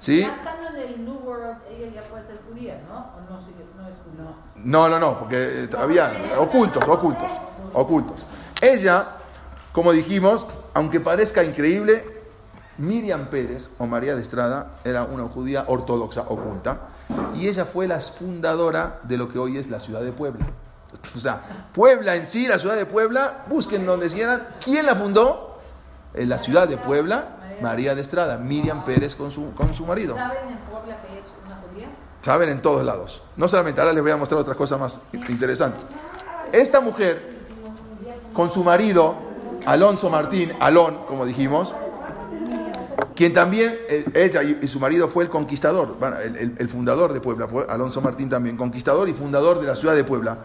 [0.01, 0.23] ¿Sí?
[0.23, 2.97] Ya estando en el New World, ella ya puede ser judía, ¿no?
[2.99, 4.35] ¿O no, sigue- no es judía?
[4.57, 5.37] No, no, no, porque
[5.67, 7.31] eh, había ocultos, ocultos,
[7.73, 8.27] ocultos.
[8.61, 9.07] Ella,
[9.71, 12.05] como dijimos, aunque parezca increíble,
[12.79, 16.89] Miriam Pérez o María de Estrada era una judía ortodoxa oculta
[17.35, 20.47] y ella fue la fundadora de lo que hoy es la ciudad de Puebla.
[21.15, 21.41] O sea,
[21.75, 24.47] Puebla en sí, la ciudad de Puebla, busquen donde quieran.
[24.65, 25.59] ¿Quién la fundó?
[26.15, 30.15] En la ciudad de Puebla, María de Estrada, Miriam Pérez con su, con su marido.
[30.15, 31.89] ¿Saben en Puebla que es una judía?
[32.23, 33.23] Saben en todos lados.
[33.37, 35.79] No solamente, ahora les voy a mostrar otra cosa más interesante.
[36.53, 37.37] Esta mujer,
[38.33, 39.15] con su marido,
[39.67, 41.75] Alonso Martín, Alón, como dijimos,
[43.17, 45.97] quien también, eh, ella y, su marido fue el conquistador,
[46.39, 50.39] el, fundador de Puebla, Alonso Martín también, conquistador y fundador de la ciudad de Puebla,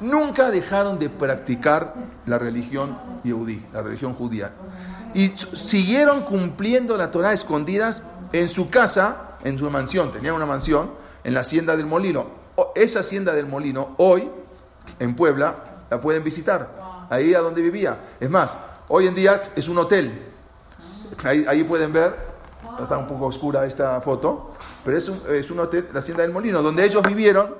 [0.00, 1.94] nunca dejaron de practicar
[2.26, 4.52] la religión yehudí, la religión judía.
[5.14, 10.90] Y siguieron cumpliendo la Torah escondidas en su casa, en su mansión, tenían una mansión
[11.24, 12.26] en la hacienda del molino.
[12.74, 14.28] Esa hacienda del molino, hoy,
[14.98, 15.56] en Puebla,
[15.90, 17.98] la pueden visitar, ahí a donde vivía.
[18.20, 18.56] Es más,
[18.88, 20.31] hoy en día es un hotel,
[21.24, 22.16] Ahí, ahí pueden ver,
[22.80, 24.52] está un poco oscura esta foto,
[24.84, 27.54] pero es un, es un hotel, la Hacienda del Molino, donde ellos vivieron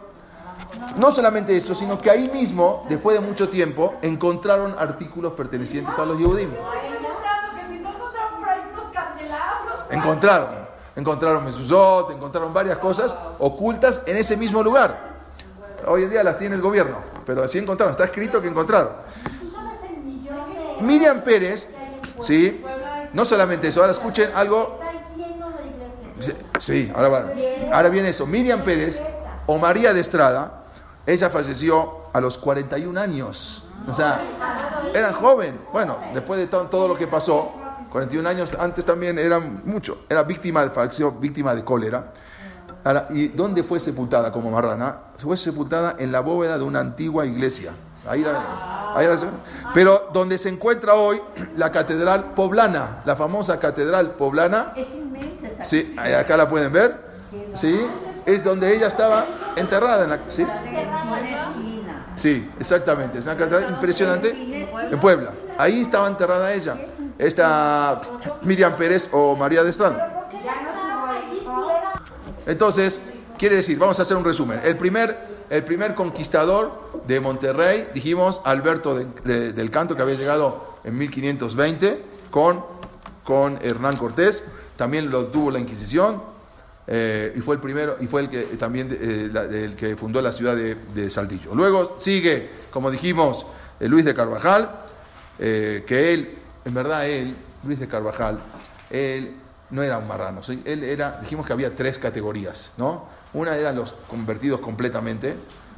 [0.96, 6.05] No solamente eso, sino que ahí mismo, después de mucho tiempo, encontraron artículos pertenecientes a
[6.05, 6.50] los Yehudim.
[9.92, 10.62] encontraron.
[10.96, 11.44] Encontraron.
[11.44, 15.12] Mesuzot, encontraron varias cosas ocultas en ese mismo lugar.
[15.86, 17.92] Hoy en día las tiene el gobierno, pero así encontraron.
[17.92, 18.92] Está escrito que encontraron.
[19.40, 21.68] ¿Tú sabes el millón de Miriam Pérez,
[22.20, 22.62] ¿sí?
[23.12, 24.78] No solamente eso, ahora escuchen algo.
[26.58, 27.24] Sí, ahora va.
[27.72, 28.26] Ahora viene eso.
[28.26, 29.02] Miriam Pérez
[29.46, 30.62] o María de Estrada,
[31.06, 33.64] ella falleció a los 41 años.
[33.88, 34.20] O sea,
[34.94, 35.58] eran joven.
[35.72, 37.52] Bueno, después de to- todo lo que pasó,
[37.90, 39.98] 41 años antes también era mucho.
[40.08, 42.12] Era víctima de falleció víctima de cólera.
[42.84, 44.96] Ahora, ¿y dónde fue sepultada como marrana?
[45.18, 47.72] Fue sepultada en la bóveda de una antigua iglesia.
[48.09, 49.18] Ahí la- ahí la-
[49.74, 51.20] pero donde se encuentra hoy
[51.57, 56.96] la catedral poblana, la famosa catedral poblana, Es inmensa Sí, acá la pueden ver.
[57.55, 57.80] Sí,
[58.26, 59.24] es donde ella estaba
[59.57, 60.18] enterrada en la.
[60.28, 60.46] Sí,
[62.16, 63.18] sí exactamente.
[63.18, 64.30] Es una catedral impresionante
[64.90, 65.30] en Puebla.
[65.59, 66.76] Ahí estaba enterrada ella.
[67.18, 68.00] Esta
[68.42, 70.26] Miriam Pérez o María de Estrada.
[72.46, 73.00] Entonces,
[73.38, 74.61] quiere decir, vamos a hacer un resumen.
[74.64, 75.16] El primer,
[75.53, 76.72] el primer conquistador
[77.07, 82.00] de Monterrey, dijimos Alberto de- de- del Canto, que había llegado en 1520
[82.30, 82.64] con,
[83.22, 84.44] con Hernán Cortés.
[84.76, 86.22] También lo tuvo la Inquisición.
[86.88, 89.30] eh, y fue el primero, y fue el que también eh,
[89.64, 91.55] el que fundó la ciudad de, de Saltillo.
[91.55, 93.46] Luego sigue, como dijimos,
[93.78, 94.68] eh, Luis de Carvajal,
[95.38, 98.40] eh, que él, en verdad él, Luis de Carvajal,
[98.90, 99.30] él
[99.70, 100.61] no era un marrano, ¿sí?
[100.64, 103.07] él era, dijimos que había tres categorías, ¿no?
[103.33, 105.37] Una eran los convertidos completamente,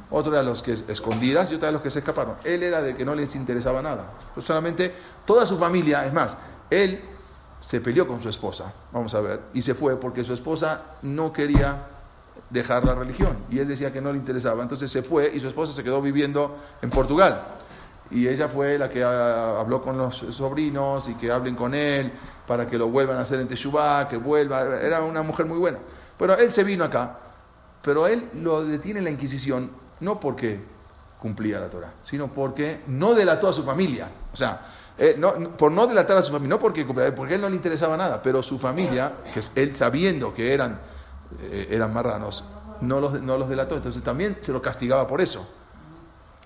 [0.09, 2.37] otra eran los que es- escondidas y otra eran los que se escaparon.
[2.43, 4.93] Él era de que no les interesaba nada, Pues solamente
[5.25, 6.37] toda su familia, es más,
[6.69, 7.01] él
[7.59, 11.31] se peleó con su esposa, vamos a ver, y se fue porque su esposa no
[11.33, 11.87] quería
[12.49, 15.47] dejar la religión y él decía que no le interesaba, entonces se fue y su
[15.47, 17.47] esposa se quedó viviendo en Portugal.
[18.09, 22.13] Y ella fue la que ah, habló con los sobrinos y que hablen con él
[22.45, 24.61] para que lo vuelvan a hacer en Teshuvah, que vuelva.
[24.79, 25.79] Era una mujer muy buena.
[26.17, 27.24] Pero él se vino acá,
[27.85, 29.69] pero él lo detiene la Inquisición
[29.99, 30.59] no porque
[31.19, 34.09] cumplía la Torah, sino porque no delató a su familia.
[34.33, 34.59] O sea,
[34.97, 35.21] eh,
[35.55, 38.23] por no delatar a su familia, no porque cumplía, porque él no le interesaba nada,
[38.23, 40.79] pero su familia, que él sabiendo que eran,
[41.43, 42.43] eh, eran marranos,
[42.81, 43.75] no los, no los delató.
[43.75, 45.47] Entonces también se lo castigaba por eso.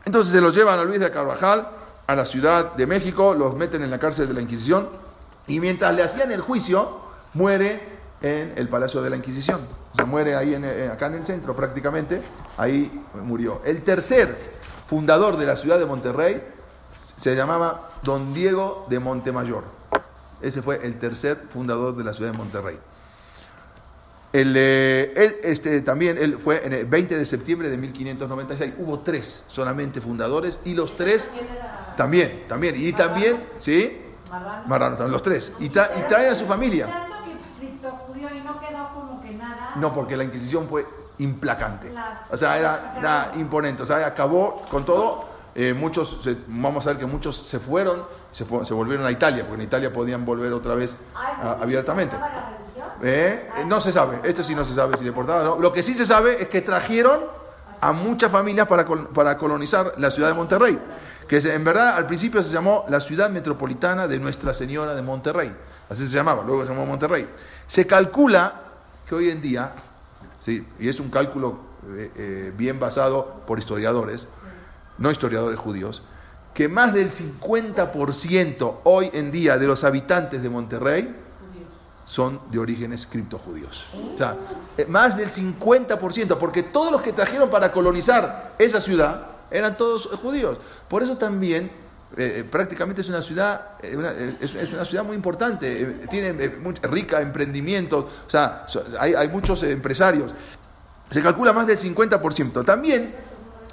[0.03, 1.69] Entonces se los llevan a Luis de Carvajal
[2.05, 4.89] a la Ciudad de México, los meten en la cárcel de la Inquisición
[5.47, 6.99] y mientras le hacían el juicio,
[7.33, 9.61] muere en el Palacio de la Inquisición.
[9.93, 12.21] O sea, muere ahí en, eh, acá en el centro prácticamente,
[12.57, 12.91] ahí
[13.23, 13.61] murió.
[13.65, 14.35] El tercer
[14.87, 16.41] fundador de la ciudad de Monterrey
[17.17, 19.63] se llamaba Don Diego de Montemayor.
[20.41, 22.77] Ese fue el tercer fundador de la ciudad de Monterrey.
[24.31, 28.73] El, eh, él este, también él fue en el 20 de septiembre de 1596.
[28.77, 31.27] Hubo tres solamente fundadores y los tres
[31.97, 32.75] también, también.
[32.77, 33.97] Y también, ¿sí?
[34.67, 35.51] Marrano, los tres.
[35.59, 36.85] Y, y traen a su familia.
[36.85, 39.68] Tanto que Cristo judío y no quedó como que nada.
[39.79, 40.85] No, porque la Inquisición fue
[41.19, 41.91] implacante.
[42.31, 43.83] O sea, era, era imponente.
[43.83, 45.27] O sea, acabó con todo.
[45.55, 49.43] Eh, muchos, vamos a ver que muchos se fueron, se, fu- se volvieron a Italia,
[49.45, 52.15] porque en Italia podían volver otra vez a- abiertamente.
[53.01, 53.49] ¿Eh?
[53.57, 55.61] Eh, No se sabe, esto sí no se sabe si deportaban o no.
[55.61, 57.21] Lo que sí se sabe es que trajeron
[57.81, 60.79] a muchas familias para, col- para colonizar la ciudad de Monterrey,
[61.27, 65.01] que se- en verdad al principio se llamó la ciudad metropolitana de Nuestra Señora de
[65.01, 65.53] Monterrey,
[65.89, 67.27] así se llamaba, luego se llamó Monterrey.
[67.67, 68.53] Se calcula
[69.09, 69.73] que hoy en día,
[70.39, 71.57] sí, y es un cálculo
[71.95, 74.27] eh, eh, bien basado por historiadores,
[74.99, 76.03] no historiadores judíos,
[76.53, 81.15] que más del 50% hoy en día de los habitantes de Monterrey
[82.05, 83.87] son de orígenes criptojudíos.
[84.13, 84.37] O sea,
[84.77, 90.05] eh, más del 50%, porque todos los que trajeron para colonizar esa ciudad eran todos
[90.21, 90.59] judíos.
[90.87, 91.71] Por eso también
[92.19, 97.21] eh, eh, prácticamente es una ciudad eh, es, una ciudad muy importante, tiene mucha- rica
[97.21, 98.65] emprendimientos, o sea,
[98.99, 100.33] hay, hay muchos empresarios.
[101.11, 102.63] Se calcula más del 50%.
[102.65, 103.15] También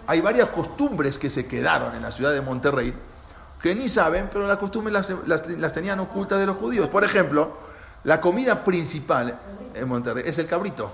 [0.06, 2.94] hay varias costumbres que se quedaron en la ciudad de Monterrey
[3.60, 6.88] que ni saben, pero las costumbres las, las- las tenían ocultas de los judíos.
[6.88, 7.56] Por ejemplo,
[8.04, 9.36] la comida principal
[9.74, 10.92] en Monterrey es el cabrito.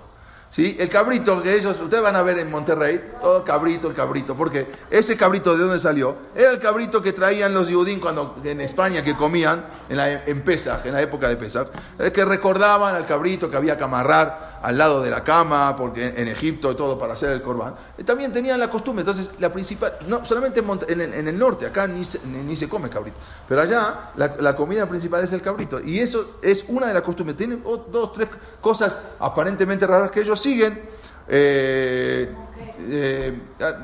[0.52, 0.76] ¿Sí?
[0.78, 4.66] El cabrito que ellos, ustedes van a ver en Monterrey, todo cabrito, el cabrito, porque
[4.90, 9.02] ese cabrito de dónde salió, era el cabrito que traían los judíos cuando en España
[9.02, 13.06] que comían en, la, en Pesaj, en la época de Pesaj, eh, que recordaban al
[13.06, 16.98] cabrito que había que amarrar al lado de la cama, porque en, Egipto y todo
[16.98, 17.74] para hacer el corbán.
[17.98, 21.66] Eh, También tenían la costumbre, entonces la principal, no solamente en, el, en el norte,
[21.66, 25.42] acá ni se, ni, se come cabrito, pero allá la, la comida principal es el
[25.42, 27.36] cabrito, y eso es una de las costumbres.
[27.36, 28.28] Tienen dos, tres
[28.60, 30.80] cosas aparentemente raras que ellos siguen.
[31.28, 32.34] eh,
[32.78, 33.74] eh, ah,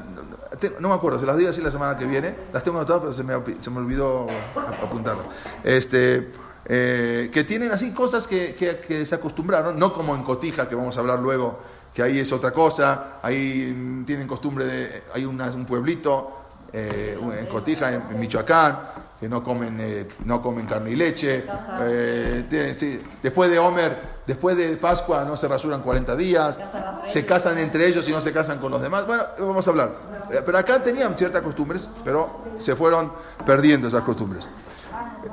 [0.81, 3.13] no, me acuerdo, se las digo así la semana que viene, las tengo anotadas, pero
[3.13, 4.27] se me, se me olvidó
[4.57, 5.27] ap- apuntarlas.
[5.63, 6.33] Este,
[6.69, 10.75] eh, que tienen así cosas que, que- que se acostumbraron, no como en Cotija, que
[10.75, 11.59] vamos a hablar luego,
[11.95, 16.33] que ahí es otra cosa, ahí mm, tienen costumbre de, hay una- un pueblito
[16.73, 18.79] eh, en Cotija, en, en Michoacán,
[19.19, 21.43] que no comen, eh, no comen carne y leche.
[21.81, 26.59] eh, tienen- sí, después de Homer, después de Pascua no se rasuran 40 días,
[27.07, 29.07] se casan entre ellos y no se casan con los demás.
[29.07, 29.97] Bueno, vamos a hablar.
[30.45, 33.11] Pero acá tenían ciertas costumbres, pero se fueron
[33.47, 34.47] perdiendo esas costumbres.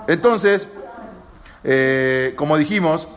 [0.07, 0.67] Entonces,
[1.65, 3.07] eh, como dijimos,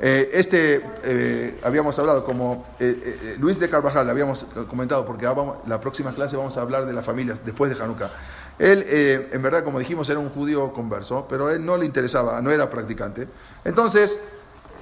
[0.00, 5.58] eh, este, eh, habíamos hablado como eh, eh, Luis de Carvajal, habíamos comentado, porque vamos-
[5.68, 8.10] la próxima clase vamos a hablar de las familias después de Hanukkah.
[8.58, 11.86] Él, eh, en verdad, como dijimos, era un judío converso, pero a él no le
[11.86, 13.28] interesaba, no era practicante.
[13.64, 14.18] Entonces,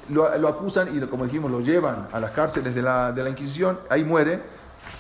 [0.09, 3.31] lo, lo acusan y, como dijimos, lo llevan a las cárceles de la, de la
[3.31, 4.41] Inquisición, ahí muere,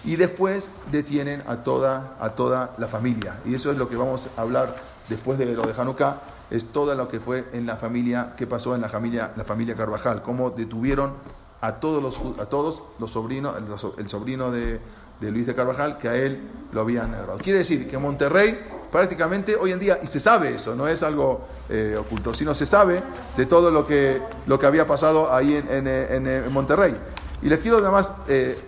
[0.05, 3.35] y después detienen a toda, a toda la familia.
[3.45, 4.77] Y eso es lo que vamos a hablar
[5.09, 6.21] después de lo de Hanukkah,
[6.51, 9.75] es todo lo que fue en la familia, qué pasó en la familia, la familia
[9.75, 11.13] Carvajal, cómo detuvieron
[11.61, 13.55] a todos los, a todos los sobrinos,
[13.99, 14.81] el, sobrino de,
[15.21, 16.41] de Luis de Carvajal, que a él
[16.73, 17.39] lo habían agarrado.
[17.39, 18.59] Quiere decir que Monterrey
[18.91, 22.67] prácticamente hoy en día, y se sabe eso, no es algo eh, oculto, sino se
[22.67, 23.03] sabe
[23.37, 26.95] de todo lo que, lo que había pasado ahí en, en, en, Monterrey.
[27.43, 28.59] Y les quiero nada más, eh,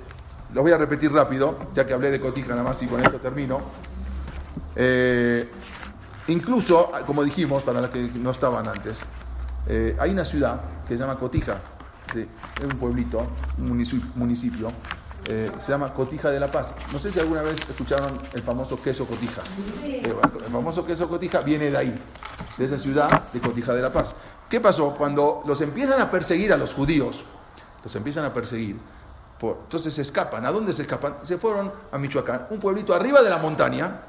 [0.55, 3.19] lo voy a repetir rápido, ya que hablé de Cotija nada más y con esto
[3.19, 3.61] termino.
[4.77, 5.51] Eh,
[6.29, 8.99] incluso, como dijimos, para los que no estaban antes,
[9.67, 11.61] eh, hay una ciudad que se llama Cotija,
[12.13, 12.21] sí,
[12.59, 13.27] es un pueblito,
[13.59, 14.73] un municipio, municipio
[15.29, 16.75] eh, se llama Cotija de la Paz.
[16.93, 19.43] No sé si alguna vez escucharon el famoso queso Cotija.
[19.85, 22.05] Eh, el famoso queso Cotija viene de ahí,
[22.59, 24.15] de esa ciudad de Cotija de la Paz.
[24.49, 24.95] ¿Qué pasó?
[24.97, 27.25] Cuando los empiezan a perseguir a los judíos,
[27.85, 28.81] los empiezan a perseguir,
[29.39, 30.45] por- entonces se escapan.
[30.45, 31.15] ¿A dónde se escapan?
[31.23, 34.01] Se fueron a Michoacán, un pueblito arriba de la montaña,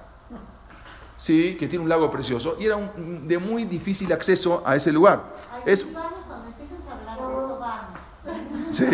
[1.17, 4.91] sí, que tiene un lago precioso, y era un- de muy difícil acceso a ese
[4.91, 5.21] lugar.
[5.65, 5.85] Es.
[8.71, 8.85] Sí,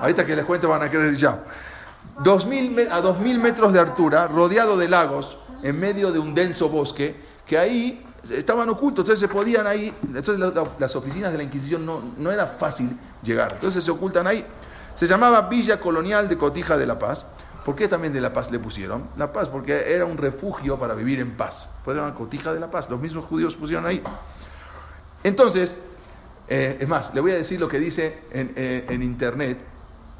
[0.00, 1.44] ahorita que les cuento van a querer ya.
[2.22, 6.68] 2000 me- a 2.000 metros de altura, rodeado de lagos, en medio de un denso
[6.68, 7.14] bosque,
[7.46, 11.44] que ahí estaban ocultos, entonces se podían ahí, entonces la- la- las oficinas de la
[11.44, 14.44] Inquisición no, no era fácil llegar, entonces se ocultan ahí.
[14.94, 17.26] Se llamaba Villa Colonial de Cotija de la Paz.
[17.66, 19.02] ¿Por qué también de La Paz le pusieron?
[19.16, 21.68] La Paz, porque era un refugio para vivir en paz.
[21.84, 24.00] Pues llaman Cotija de la Paz, los mismos judíos pusieron ahí.
[25.24, 25.74] Entonces,
[26.48, 29.58] eh, es más, le voy a decir lo que dice en, eh, en internet.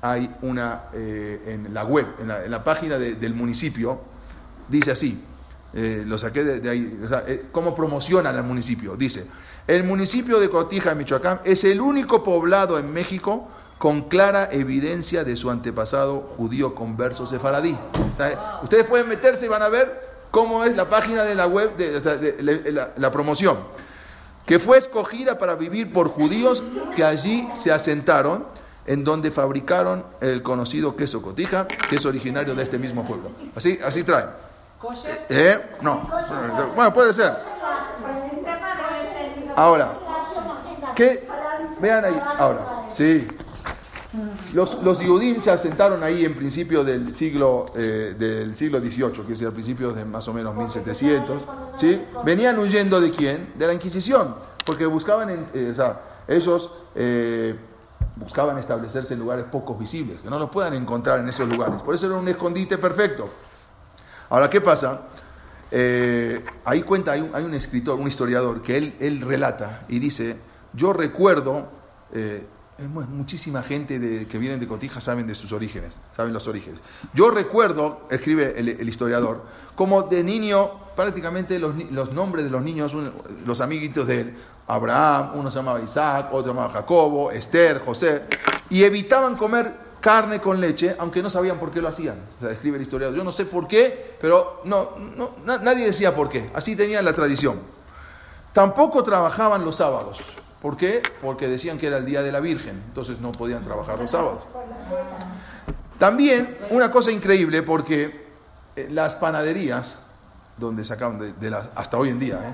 [0.02, 4.00] Hay una, eh, en la web, en la, en la página de- del municipio,
[4.68, 5.22] dice así,
[5.72, 8.96] eh, lo saqué de, de ahí, o sea, eh, cómo promocionan al municipio.
[8.96, 9.24] Dice,
[9.68, 15.36] el municipio de Cotija, Michoacán, es el único poblado en México con clara evidencia de
[15.36, 17.76] su antepasado judío converso sefaradí.
[18.14, 21.46] O sea, ustedes pueden meterse y van a ver cómo es la página de la
[21.46, 23.58] web, de, de- la- la promoción
[24.46, 26.62] que fue escogida para vivir por judíos
[26.94, 28.46] que allí se asentaron,
[28.86, 33.30] en donde fabricaron el conocido queso cotija, que es originario de este mismo pueblo.
[33.56, 34.26] Así, así trae.
[35.28, 35.60] ¿Eh?
[35.80, 36.08] No.
[36.76, 37.34] Bueno, puede ser.
[39.56, 39.94] Ahora,
[40.94, 41.26] ¿qué?
[41.80, 43.26] Vean ahí, ahora, sí.
[44.54, 49.32] Los, los Yudim se asentaron ahí en principio del siglo, eh, del siglo XVIII, que
[49.32, 51.42] es al principio de más o menos 1700.
[51.78, 52.02] ¿sí?
[52.24, 53.52] Venían huyendo de quién?
[53.58, 57.54] De la Inquisición, porque buscaban, eh, o sea, ellos eh,
[58.16, 61.82] buscaban establecerse en lugares poco visibles, que no los puedan encontrar en esos lugares.
[61.82, 63.28] Por eso era un escondite perfecto.
[64.30, 65.02] Ahora, ¿qué pasa?
[65.70, 69.98] Eh, ahí cuenta, hay un, hay un escritor, un historiador, que él, él relata y
[69.98, 70.36] dice,
[70.72, 71.66] yo recuerdo,
[72.12, 72.46] eh,
[72.78, 76.80] muchísima gente de- que vienen de Cotija saben de sus orígenes, saben los orígenes.
[77.14, 79.42] Yo recuerdo, escribe el, historiador,
[79.74, 82.92] como de niño, prácticamente los, nombres de los niños,
[83.46, 84.34] los amiguitos de
[84.66, 88.22] Abraham, uno se llamaba Isaac, otro se llamaba Jacobo, Esther, José,
[88.68, 92.16] y evitaban comer carne con leche, aunque no sabían por qué lo hacían.
[92.42, 93.16] Escribe el historiador.
[93.16, 96.50] Yo no sé por qué, pero no, no, na- nadie decía por qué.
[96.54, 97.58] Así tenían la tradición.
[98.52, 100.36] Tampoco trabajaban los sábados.
[100.62, 101.02] ¿Por qué?
[101.22, 104.42] Porque decían que era el día de la Virgen, entonces no podían trabajar los sábados.
[105.98, 108.26] También una cosa increíble porque
[108.76, 109.98] eh, las panaderías,
[110.56, 112.52] donde sacaban de, hasta hoy en día, ¿eh?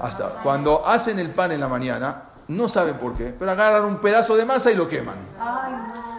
[0.00, 3.96] hasta cuando hacen el pan en la mañana, no saben por qué, pero agarran un
[3.98, 5.16] pedazo de masa y lo queman.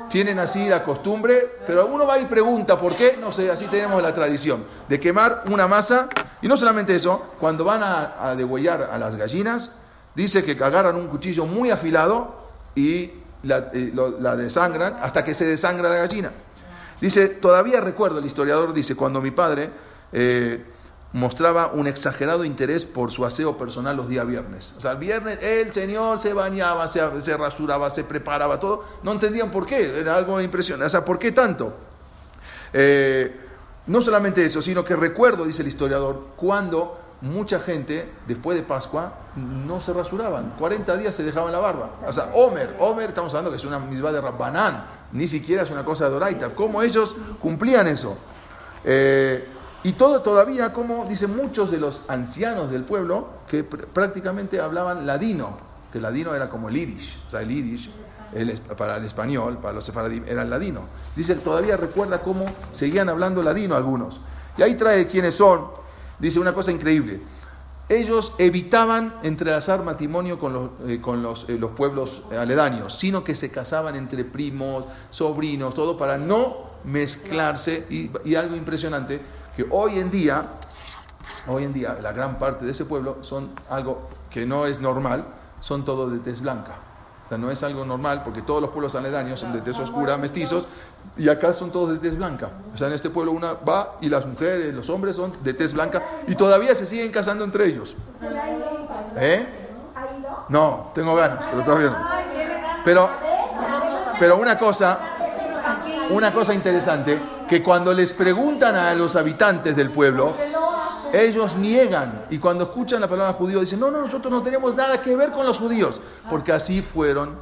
[0.10, 4.02] Tienen así la costumbre, pero uno va y pregunta por qué, no sé, así tenemos
[4.02, 6.10] la tradición de quemar una masa.
[6.42, 9.72] Y no solamente eso, cuando van a, a degüellar a las gallinas,
[10.16, 12.36] dice que agarran un cuchillo muy afilado
[12.76, 13.12] y
[13.44, 16.32] la, lo- desangran hasta que se desangra la gallina.
[17.02, 19.70] Dice, todavía recuerdo, el historiador dice, cuando mi padre
[20.14, 20.64] eh,
[21.14, 24.74] mostraba un exagerado interés por su aseo personal los días viernes.
[24.78, 28.84] O sea, el viernes el señor se bañaba, se, se rasuraba, se preparaba, todo.
[29.04, 30.88] No entendían por qué, era algo impresionante.
[30.88, 31.74] O sea, ¿por qué tanto?
[32.74, 33.34] Eh,
[33.88, 39.14] no solamente eso, sino que recuerdo, dice el historiador, cuando mucha gente, después de Pascua,
[39.36, 40.54] no se rasuraban.
[40.60, 41.90] 40 días se dejaban la barba.
[42.08, 45.72] O sea, Homer, Homer, estamos hablando que es una misma de Rabbanán, ni siquiera es
[45.72, 46.50] una cosa de Doraita.
[46.56, 48.18] ¿Cómo ellos cumplían eso?
[48.84, 49.48] Eh,
[49.84, 55.06] y todo todavía, como dicen muchos de los ancianos del pueblo, que pr- prácticamente hablaban
[55.06, 55.58] ladino,
[55.92, 57.92] que el ladino era como el yiddish, o sea, el yiddish
[58.34, 60.82] el para el español, para los sefaradim, era el ladino.
[61.16, 64.20] Dice, todavía recuerda cómo seguían hablando ladino algunos.
[64.58, 65.68] Y ahí trae quiénes son,
[66.20, 67.22] dice una cosa increíble.
[67.88, 73.36] Ellos evitaban entrelazar matrimonio con los, eh, con los, eh, los pueblos aledaños, sino que
[73.36, 77.86] se casaban entre primos, sobrinos, todo para no mezclarse.
[77.92, 79.22] Y, y algo impresionante,
[79.56, 80.48] que hoy en día,
[81.46, 85.26] hoy en día, la gran parte de ese pueblo son algo que no es normal,
[85.62, 86.76] son todos de tez blanca.
[87.26, 90.16] O sea, no es algo normal porque todos los pueblos aledaños son de tez oscura,
[90.18, 90.68] mestizos,
[91.18, 92.50] y acá son todos de tez blanca.
[92.74, 95.74] O sea, en este pueblo una va y las mujeres, los hombres son de tez
[95.74, 97.96] blanca y todavía se siguen casando entre ellos.
[99.18, 99.48] ¿Eh?
[100.50, 102.08] No, tengo ganas, pero todavía no.
[102.84, 103.10] Pero,
[104.20, 105.00] pero una cosa,
[106.12, 110.36] una cosa interesante, que cuando les preguntan a los habitantes del pueblo,
[111.24, 115.02] ellos niegan y cuando escuchan la palabra judío dicen, no, no, nosotros no tenemos nada
[115.02, 117.36] que ver con los judíos, porque así fueron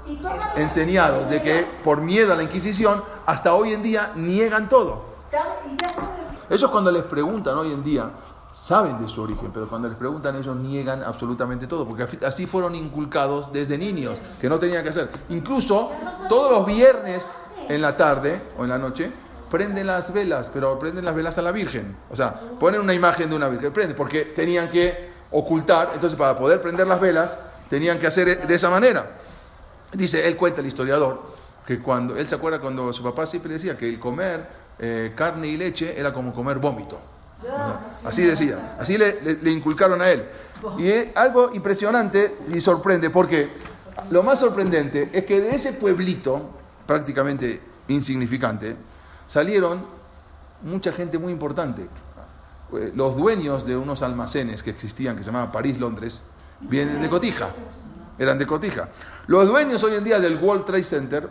[0.55, 5.05] enseñados, de que por miedo a la Inquisición, hasta hoy en día niegan todo.
[6.49, 8.09] Ellos cuando les preguntan hoy en día,
[8.51, 12.75] saben de su origen, pero cuando les preguntan ellos niegan absolutamente todo, porque así fueron
[12.75, 15.09] inculcados desde niños, que no tenían que hacer.
[15.29, 15.91] Incluso
[16.29, 17.31] todos los viernes
[17.69, 19.11] en la tarde o en la noche,
[19.53, 21.95] prenden las velas, pero prenden las velas a la Virgen.
[22.09, 26.35] O sea, ponen una imagen de una Virgen, prenden, porque tenían que ocultar, entonces para
[26.35, 27.37] poder prender las velas,
[27.69, 29.11] tenían que hacer de esa manera.
[29.93, 31.21] Dice, él cuenta, el historiador,
[31.67, 34.43] que cuando, él se acuerda cuando su papá siempre decía que el comer
[34.79, 36.99] eh, carne y leche era como comer vómito.
[38.05, 40.23] Así decía, así le, le- inculcaron a él.
[40.79, 43.49] Y es algo impresionante y sorprende, porque
[44.09, 46.41] lo más sorprendente es que de ese pueblito,
[46.87, 48.75] prácticamente insignificante,
[49.27, 49.83] salieron
[50.61, 51.87] mucha gente muy importante.
[52.73, 56.23] Eh, Los dueños de unos almacenes que existían, que se llamaban París, Londres,
[56.61, 57.49] vienen de Cotija,
[58.17, 58.89] eran de Cotija.
[59.27, 61.29] Los dueños hoy en día del World Trade Center,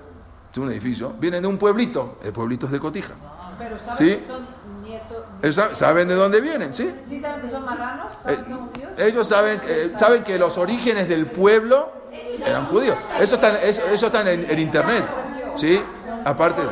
[0.55, 3.15] de un edificio, vienen de un pueblito, el pueblito es de Cotija.
[3.59, 4.17] Pero saben Sí.
[4.17, 4.47] que son
[4.85, 5.57] nietos.
[5.57, 6.95] Sab- saben de dónde vienen, ¿sí?
[7.09, 8.07] ¿Sí saben que son marranos?
[8.27, 8.91] Eh, ¿Saben que son judíos?
[8.99, 11.91] ellos saben, eh, saben que los orígenes del pueblo
[12.45, 12.97] eran judíos.
[13.19, 15.05] Eso está, en- eso, eso está en, en internet,
[15.57, 15.83] ¿sí?
[16.25, 16.63] Aparte.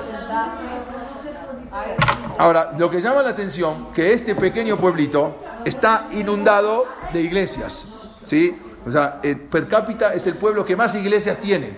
[2.41, 8.59] Ahora, lo que llama la atención que este pequeño pueblito está inundado de iglesias, ¿sí?
[8.87, 11.75] O sea, eh, per cápita es el pueblo que más iglesias tiene.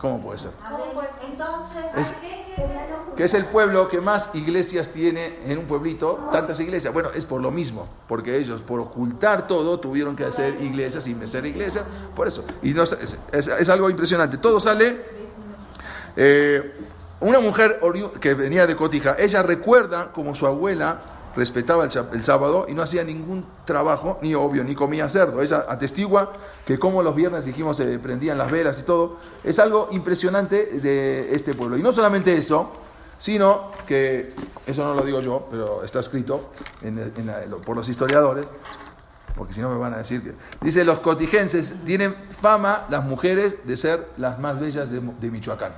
[0.00, 0.50] ¿Cómo puede ser?
[1.30, 2.14] Entonces, Es-
[3.18, 6.94] que es el pueblo que más iglesias tiene en un pueblito, tantas iglesias.
[6.94, 11.28] Bueno, es por lo mismo, porque ellos por ocultar todo tuvieron que hacer iglesias sin
[11.28, 11.84] ser iglesias,
[12.16, 12.44] por eso.
[12.62, 12.96] Y no, es,
[13.30, 14.38] es- es algo impresionante.
[14.38, 15.04] Todo sale...
[16.16, 16.72] eh,
[17.24, 17.80] una mujer
[18.20, 21.00] que venía de Cotija, ella recuerda como su abuela
[21.36, 25.42] respetaba el, sábado y no hacía ningún trabajo, ni obvio, ni comía cerdo.
[25.42, 26.32] Ella atestigua
[26.66, 29.16] que como los viernes, dijimos, se prendían las velas y todo.
[29.42, 31.76] Es algo impresionante de este pueblo.
[31.76, 32.70] Y no solamente eso,
[33.18, 34.32] sino que,
[34.66, 36.50] eso no lo digo yo, pero está escrito
[37.64, 38.46] por los historiadores,
[39.34, 40.32] porque si no me van a decir que...
[40.60, 45.72] Dice, los cotijenses tienen fama, las mujeres, de ser las más bellas de, de Michoacán.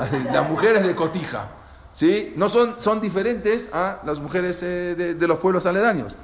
[0.32, 1.48] Las mujeres de Cotija,
[1.92, 2.32] ¿sí?
[2.36, 6.16] No son, son diferentes a las mujeres eh, de, de los pueblos aledaños.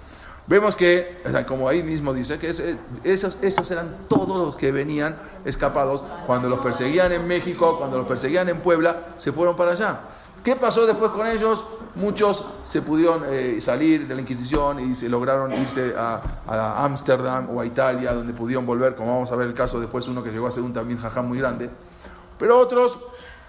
[0.46, 4.36] Vemos que, o sea, como ahí mismo dice, que es- eh, esos, esos eran todos
[4.38, 9.30] los que venían escapados cuando los perseguían en México, cuando los perseguían en Puebla, se
[9.32, 10.00] fueron para allá.
[10.42, 11.62] ¿Qué pasó después con ellos?
[11.96, 17.60] Muchos se pudieron eh, salir de la Inquisición y se lograron irse a Ámsterdam o
[17.60, 20.46] a Italia, donde pudieron volver, como vamos a ver el caso después, uno que llegó
[20.46, 21.68] a ser un también jajam muy grande.
[22.38, 22.98] Pero otros,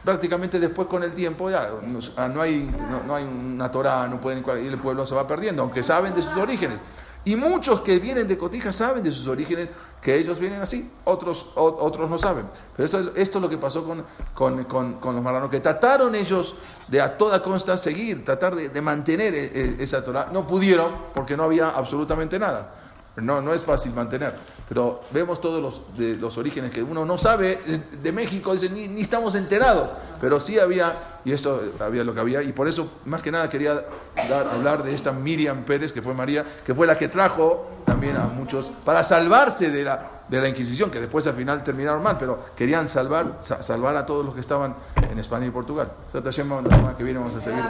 [0.04, 2.70] prácticamente después con el tiempo, ya no, ah, hay,
[3.06, 6.22] no, hay una Torah, no pueden y el pueblo se va perdiendo, aunque saben de
[6.22, 6.80] sus orígenes.
[7.26, 9.68] Y muchos que vienen de Cotija saben de sus orígenes,
[10.02, 12.46] que ellos vienen así, otros, otros no saben.
[12.78, 15.60] Pero esto, es- esto es lo que pasó con, con, con- con los marranos, que
[15.60, 16.56] trataron ellos
[16.88, 20.30] de a toda consta seguir, tratar de, de mantener eh, eh, esa Torah.
[20.32, 22.74] No pudieron porque no había absolutamente nada.
[23.22, 24.36] No, no es fácil mantener,
[24.68, 28.70] pero vemos todos los, de, los orígenes que uno no sabe de, de México, dice,
[28.70, 29.90] ni, ni estamos enterados,
[30.22, 33.50] pero sí había, y esto había lo que había, y por eso más que nada
[33.50, 33.84] quería
[34.54, 38.28] hablar de esta Miriam Pérez, que fue María, que fue la que trajo también a
[38.28, 42.40] muchos, para salvarse de la, de la Inquisición, que después al final terminaron mal, pero
[42.56, 44.76] querían salvar, sa- salvar a todos los que estaban
[45.10, 45.92] en España y Portugal.
[46.08, 47.64] O sea, la semana que viene vamos a seguir.